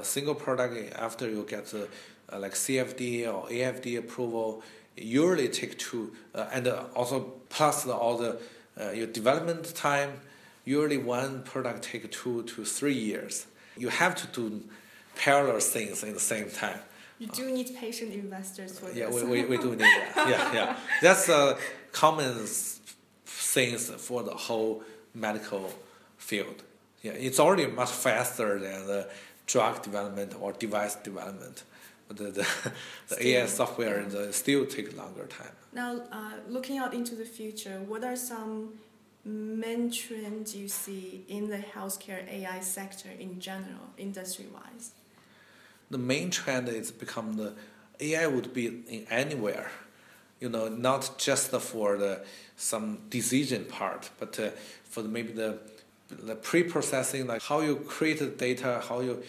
single 0.01 0.35
product 0.35 0.93
after 0.95 1.29
you 1.29 1.45
get 1.47 1.65
the, 1.67 1.87
uh, 2.31 2.39
like 2.39 2.53
CFD 2.53 3.27
or 3.27 3.47
AFD 3.47 3.97
approval, 3.97 4.63
usually 4.95 5.47
take 5.47 5.77
two, 5.77 6.13
uh, 6.35 6.47
and 6.51 6.67
also 6.95 7.31
plus 7.49 7.83
the, 7.83 7.93
all 7.93 8.17
the 8.17 8.39
uh, 8.79 8.91
your 8.91 9.07
development 9.07 9.73
time. 9.75 10.11
Usually 10.65 10.97
one 10.97 11.43
product 11.43 11.83
take 11.83 12.11
two 12.11 12.43
to 12.43 12.65
three 12.65 12.93
years. 12.93 13.47
You 13.77 13.89
have 13.89 14.15
to 14.15 14.27
do 14.27 14.61
parallel 15.15 15.59
things 15.59 16.03
in 16.03 16.13
the 16.13 16.19
same 16.19 16.49
time. 16.49 16.79
You 17.17 17.27
do 17.27 17.51
need 17.51 17.75
patient 17.75 18.13
investors 18.13 18.79
for 18.79 18.87
yeah, 18.91 19.07
this. 19.07 19.23
Yeah, 19.23 19.29
we, 19.29 19.43
we, 19.43 19.57
we 19.57 19.57
do 19.57 19.71
need 19.71 19.79
that. 19.79 20.13
yeah, 20.29 20.53
yeah. 20.53 20.77
That's 21.01 21.27
a 21.27 21.57
common 21.91 22.45
things 23.25 23.89
for 23.89 24.23
the 24.23 24.31
whole 24.31 24.83
medical 25.13 25.71
field. 26.17 26.63
Yeah, 27.01 27.11
it's 27.13 27.39
already 27.39 27.67
much 27.67 27.91
faster 27.91 28.59
than 28.59 28.87
the 28.87 29.09
drug 29.53 29.75
development 29.81 30.31
or 30.39 30.49
device 30.53 30.95
development. 30.95 31.57
The, 32.09 32.31
the, 32.39 32.47
the 33.09 33.27
AI 33.27 33.45
software 33.45 33.97
yeah. 34.01 34.31
still 34.31 34.65
take 34.65 34.87
longer 34.97 35.25
time. 35.27 35.55
Now, 35.73 36.01
uh, 36.11 36.35
looking 36.47 36.77
out 36.79 36.93
into 36.93 37.13
the 37.15 37.25
future, 37.25 37.77
what 37.91 38.03
are 38.03 38.15
some 38.15 38.51
main 39.25 39.91
trends 39.91 40.55
you 40.55 40.67
see 40.67 41.23
in 41.27 41.49
the 41.49 41.61
healthcare 41.75 42.21
AI 42.27 42.59
sector 42.61 43.09
in 43.25 43.39
general, 43.39 43.85
industry 43.97 44.47
wise? 44.51 44.93
the 45.89 45.97
main 45.97 46.29
trend 46.29 46.69
is 46.69 46.91
become 46.91 47.35
the 47.35 47.53
AI 47.99 48.27
would 48.27 48.53
be 48.53 48.67
in 48.67 49.05
anywhere, 49.09 49.71
you 50.39 50.49
know, 50.49 50.67
not 50.69 51.17
just 51.17 51.49
for 51.51 51.97
the 51.97 52.23
some 52.55 52.99
decision 53.09 53.65
part, 53.65 54.09
but 54.19 54.39
uh, 54.39 54.49
for 54.83 55.01
the, 55.01 55.09
maybe 55.09 55.33
the 55.33 55.59
the 56.09 56.35
pre-processing, 56.35 57.27
like 57.27 57.41
how 57.41 57.61
you 57.61 57.77
create 57.77 58.19
the 58.19 58.27
data, 58.27 58.81
how 58.87 58.99
you 58.99 59.23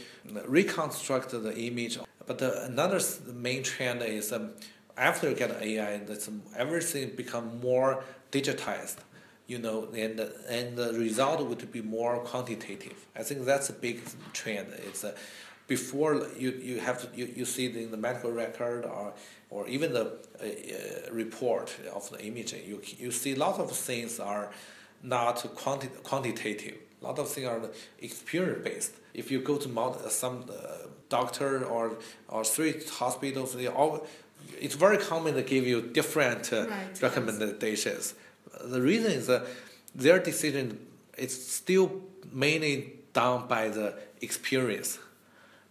reconstruct 0.47 1.31
the 1.31 1.57
image. 1.57 1.99
But 2.27 2.39
the, 2.39 2.65
another 2.65 3.01
main 3.33 3.63
trend 3.63 4.03
is 4.03 4.33
um, 4.33 4.51
after 4.97 5.29
you 5.29 5.35
get 5.35 5.51
AI, 5.63 5.95
um, 5.95 6.43
everything 6.57 7.11
become 7.17 7.61
more 7.61 8.05
digitized, 8.33 8.99
you 9.47 9.59
know, 9.59 9.89
and 9.95 10.21
and 10.49 10.77
the 10.77 10.93
result 10.95 11.45
would 11.47 11.73
be 11.73 11.83
more 11.83 12.19
quantitative. 12.19 13.07
I 13.17 13.23
think 13.23 13.45
that's 13.45 13.69
a 13.71 13.73
big 13.73 14.03
trend. 14.33 14.69
It's 14.87 15.05
a 15.05 15.15
before 15.67 16.27
you, 16.37 16.51
you 16.51 16.81
have 16.81 17.01
to 17.01 17.17
you, 17.17 17.33
you 17.37 17.45
see 17.45 17.67
in 17.67 17.93
the 17.93 17.97
medical 17.97 18.33
record 18.33 18.85
or 18.85 19.13
or 19.51 19.69
even 19.69 19.93
the 19.93 20.07
uh, 20.07 20.45
uh, 20.45 21.13
report 21.13 21.77
of 21.95 22.11
the 22.11 22.21
imaging 22.25 22.63
you 22.67 22.83
you 22.99 23.13
see 23.13 23.33
a 23.35 23.37
lot 23.37 23.61
of 23.61 23.71
things 23.71 24.19
are 24.19 24.51
not 25.03 25.37
quanti- 25.55 25.89
quantitative. 26.03 26.77
A 27.01 27.05
lot 27.05 27.19
of 27.19 27.29
things 27.31 27.47
are 27.47 27.61
experience 28.01 28.65
based 28.65 28.93
if 29.15 29.31
you 29.31 29.41
go 29.41 29.57
to 29.57 30.11
some 30.11 30.45
uh, 30.49 30.87
doctor 31.09 31.65
or 31.65 31.97
or 32.29 32.45
three 32.45 32.75
hospitals 32.91 33.55
they 33.55 33.67
all 33.67 34.07
it's 34.59 34.75
very 34.75 34.99
common 34.99 35.35
to 35.35 35.43
give 35.43 35.67
you 35.67 35.83
different 35.83 36.53
uh, 36.53 36.67
right, 36.67 37.03
recommendations. 37.03 38.15
Yes. 38.15 38.63
the 38.65 38.81
reason 38.81 39.13
is 39.13 39.27
that 39.27 39.43
their 39.95 40.19
decision 40.19 40.79
is 41.19 41.33
still 41.53 42.03
mainly 42.33 42.95
done 43.13 43.47
by 43.49 43.69
the 43.69 43.95
experience. 44.23 44.99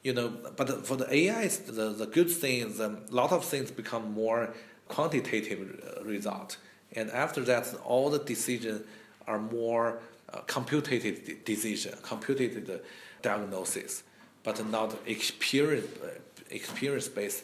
You 0.04 0.14
know, 0.14 0.30
but 0.56 0.86
for 0.86 0.96
the 0.96 1.14
AI, 1.14 1.48
the, 1.48 1.90
the 1.90 2.06
good 2.06 2.32
thing 2.32 2.62
is 2.62 2.80
a 2.80 2.96
lot 3.10 3.32
of 3.34 3.44
things 3.44 3.70
become 3.70 4.14
more 4.14 4.54
quantitative 4.88 5.60
uh, 5.62 6.04
result, 6.06 6.58
and 6.96 7.12
after 7.12 7.42
that, 7.42 7.74
all 7.84 8.10
the 8.10 8.20
decisions 8.20 8.84
are 9.30 9.40
more 9.40 9.88
uh, 10.34 10.40
computed 10.56 11.46
decision, 11.46 11.94
computed 12.04 12.82
diagnosis, 13.22 14.04
but 14.44 14.58
not 14.70 14.90
experience 15.06 15.88
uh, 16.04 16.10
experience 16.50 17.08
based 17.08 17.44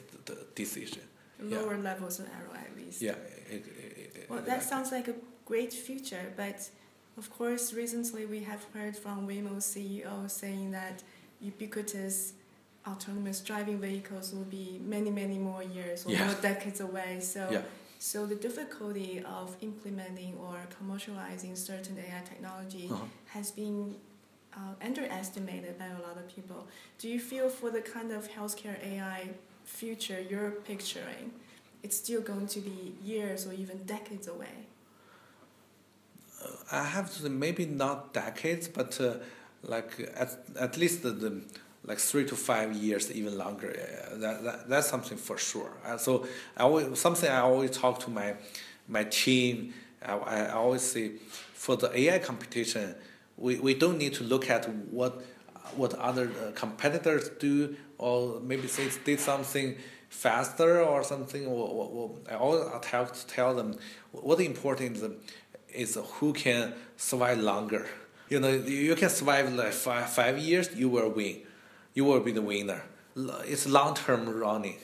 decision. 0.55 1.03
Lower 1.39 1.75
yeah. 1.75 1.89
levels 1.89 2.19
of 2.19 2.25
error, 2.37 2.59
at 2.67 2.75
least. 2.77 3.01
Yeah. 3.01 3.11
It, 3.49 3.63
it, 4.15 4.27
well, 4.29 4.41
that 4.41 4.63
sounds 4.63 4.91
like 4.91 5.07
a 5.07 5.15
great 5.45 5.73
future, 5.73 6.25
but 6.35 6.57
of 7.17 7.29
course, 7.37 7.73
recently 7.73 8.25
we 8.25 8.41
have 8.43 8.65
heard 8.73 8.95
from 8.97 9.27
Waymo 9.27 9.57
CEO 9.57 10.29
saying 10.29 10.71
that 10.71 11.03
ubiquitous 11.39 12.33
autonomous 12.87 13.39
driving 13.41 13.79
vehicles 13.79 14.33
will 14.33 14.49
be 14.61 14.79
many, 14.83 15.11
many 15.11 15.37
more 15.37 15.63
years 15.63 16.05
or 16.05 16.11
yeah. 16.11 16.25
more 16.25 16.35
decades 16.41 16.79
away. 16.81 17.19
So, 17.19 17.47
yeah. 17.51 17.61
So 17.99 18.25
the 18.25 18.35
difficulty 18.35 19.23
of 19.25 19.55
implementing 19.61 20.35
or 20.39 20.57
commercializing 20.79 21.57
certain 21.57 21.97
AI 21.97 22.21
technology 22.23 22.87
uh-huh. 22.91 23.03
has 23.27 23.51
been 23.51 23.95
uh, 24.53 24.59
underestimated 24.83 25.77
by 25.77 25.85
a 25.85 26.01
lot 26.07 26.17
of 26.17 26.27
people. 26.33 26.67
Do 26.99 27.09
you 27.09 27.19
feel 27.19 27.49
for 27.49 27.69
the 27.69 27.81
kind 27.81 28.11
of 28.11 28.29
healthcare 28.29 28.77
AI 28.85 29.29
future 29.65 30.23
you're 30.29 30.51
picturing, 30.51 31.31
it's 31.83 31.97
still 31.97 32.21
going 32.21 32.47
to 32.47 32.59
be 32.59 32.95
years 33.03 33.45
or 33.47 33.53
even 33.53 33.83
decades 33.85 34.27
away? 34.27 34.67
Uh, 36.43 36.47
I 36.71 36.83
have 36.83 37.13
to 37.13 37.23
say 37.23 37.29
maybe 37.29 37.65
not 37.65 38.13
decades, 38.13 38.67
but 38.67 38.99
uh, 39.01 39.15
like 39.63 40.11
at, 40.15 40.37
at 40.59 40.77
least 40.77 41.03
the, 41.03 41.11
the 41.11 41.41
like 41.85 41.99
three 41.99 42.25
to 42.25 42.35
five 42.35 42.73
years, 42.73 43.11
even 43.11 43.37
longer. 43.37 43.73
That, 44.13 44.43
that 44.43 44.69
that's 44.69 44.87
something 44.87 45.17
for 45.17 45.37
sure. 45.37 45.71
Uh, 45.85 45.97
so 45.97 46.27
I 46.57 46.63
always, 46.63 46.99
something 46.99 47.29
I 47.29 47.39
always 47.39 47.71
talk 47.71 47.99
to 47.99 48.09
my 48.09 48.35
my 48.87 49.03
team. 49.05 49.73
I, 50.03 50.13
I 50.13 50.49
always 50.51 50.81
say 50.81 51.13
for 51.53 51.75
the 51.75 51.97
AI 51.97 52.19
competition, 52.19 52.95
we, 53.37 53.59
we 53.59 53.73
don't 53.73 53.97
need 53.97 54.13
to 54.15 54.23
look 54.23 54.49
at 54.49 54.67
what 54.69 55.23
what 55.75 55.93
other 55.95 56.29
uh, 56.29 56.51
competitors 56.53 57.29
do 57.39 57.75
or 57.97 58.39
maybe 58.41 58.67
they 58.67 58.89
did 59.03 59.19
something 59.19 59.75
faster 60.09 60.81
or 60.83 61.03
something. 61.03 61.47
Or, 61.47 62.11
I 62.29 62.35
always 62.35 62.63
tell 62.81 63.05
tell 63.05 63.55
them 63.55 63.77
what 64.11 64.39
important 64.39 64.97
is, 64.97 65.03
is 65.73 65.99
who 66.19 66.33
can 66.33 66.73
survive 66.97 67.39
longer. 67.39 67.87
You 68.29 68.39
know, 68.39 68.49
you 68.49 68.95
can 68.95 69.09
survive 69.09 69.53
like 69.53 69.73
five, 69.73 70.09
five 70.09 70.39
years, 70.39 70.75
you 70.75 70.89
will 70.89 71.09
win 71.09 71.44
you 71.95 72.03
will 72.03 72.19
be 72.19 72.31
the 72.31 72.41
winner. 72.41 72.83
It's 73.15 73.67
long 73.67 73.95
term 73.95 74.29
running. 74.29 74.77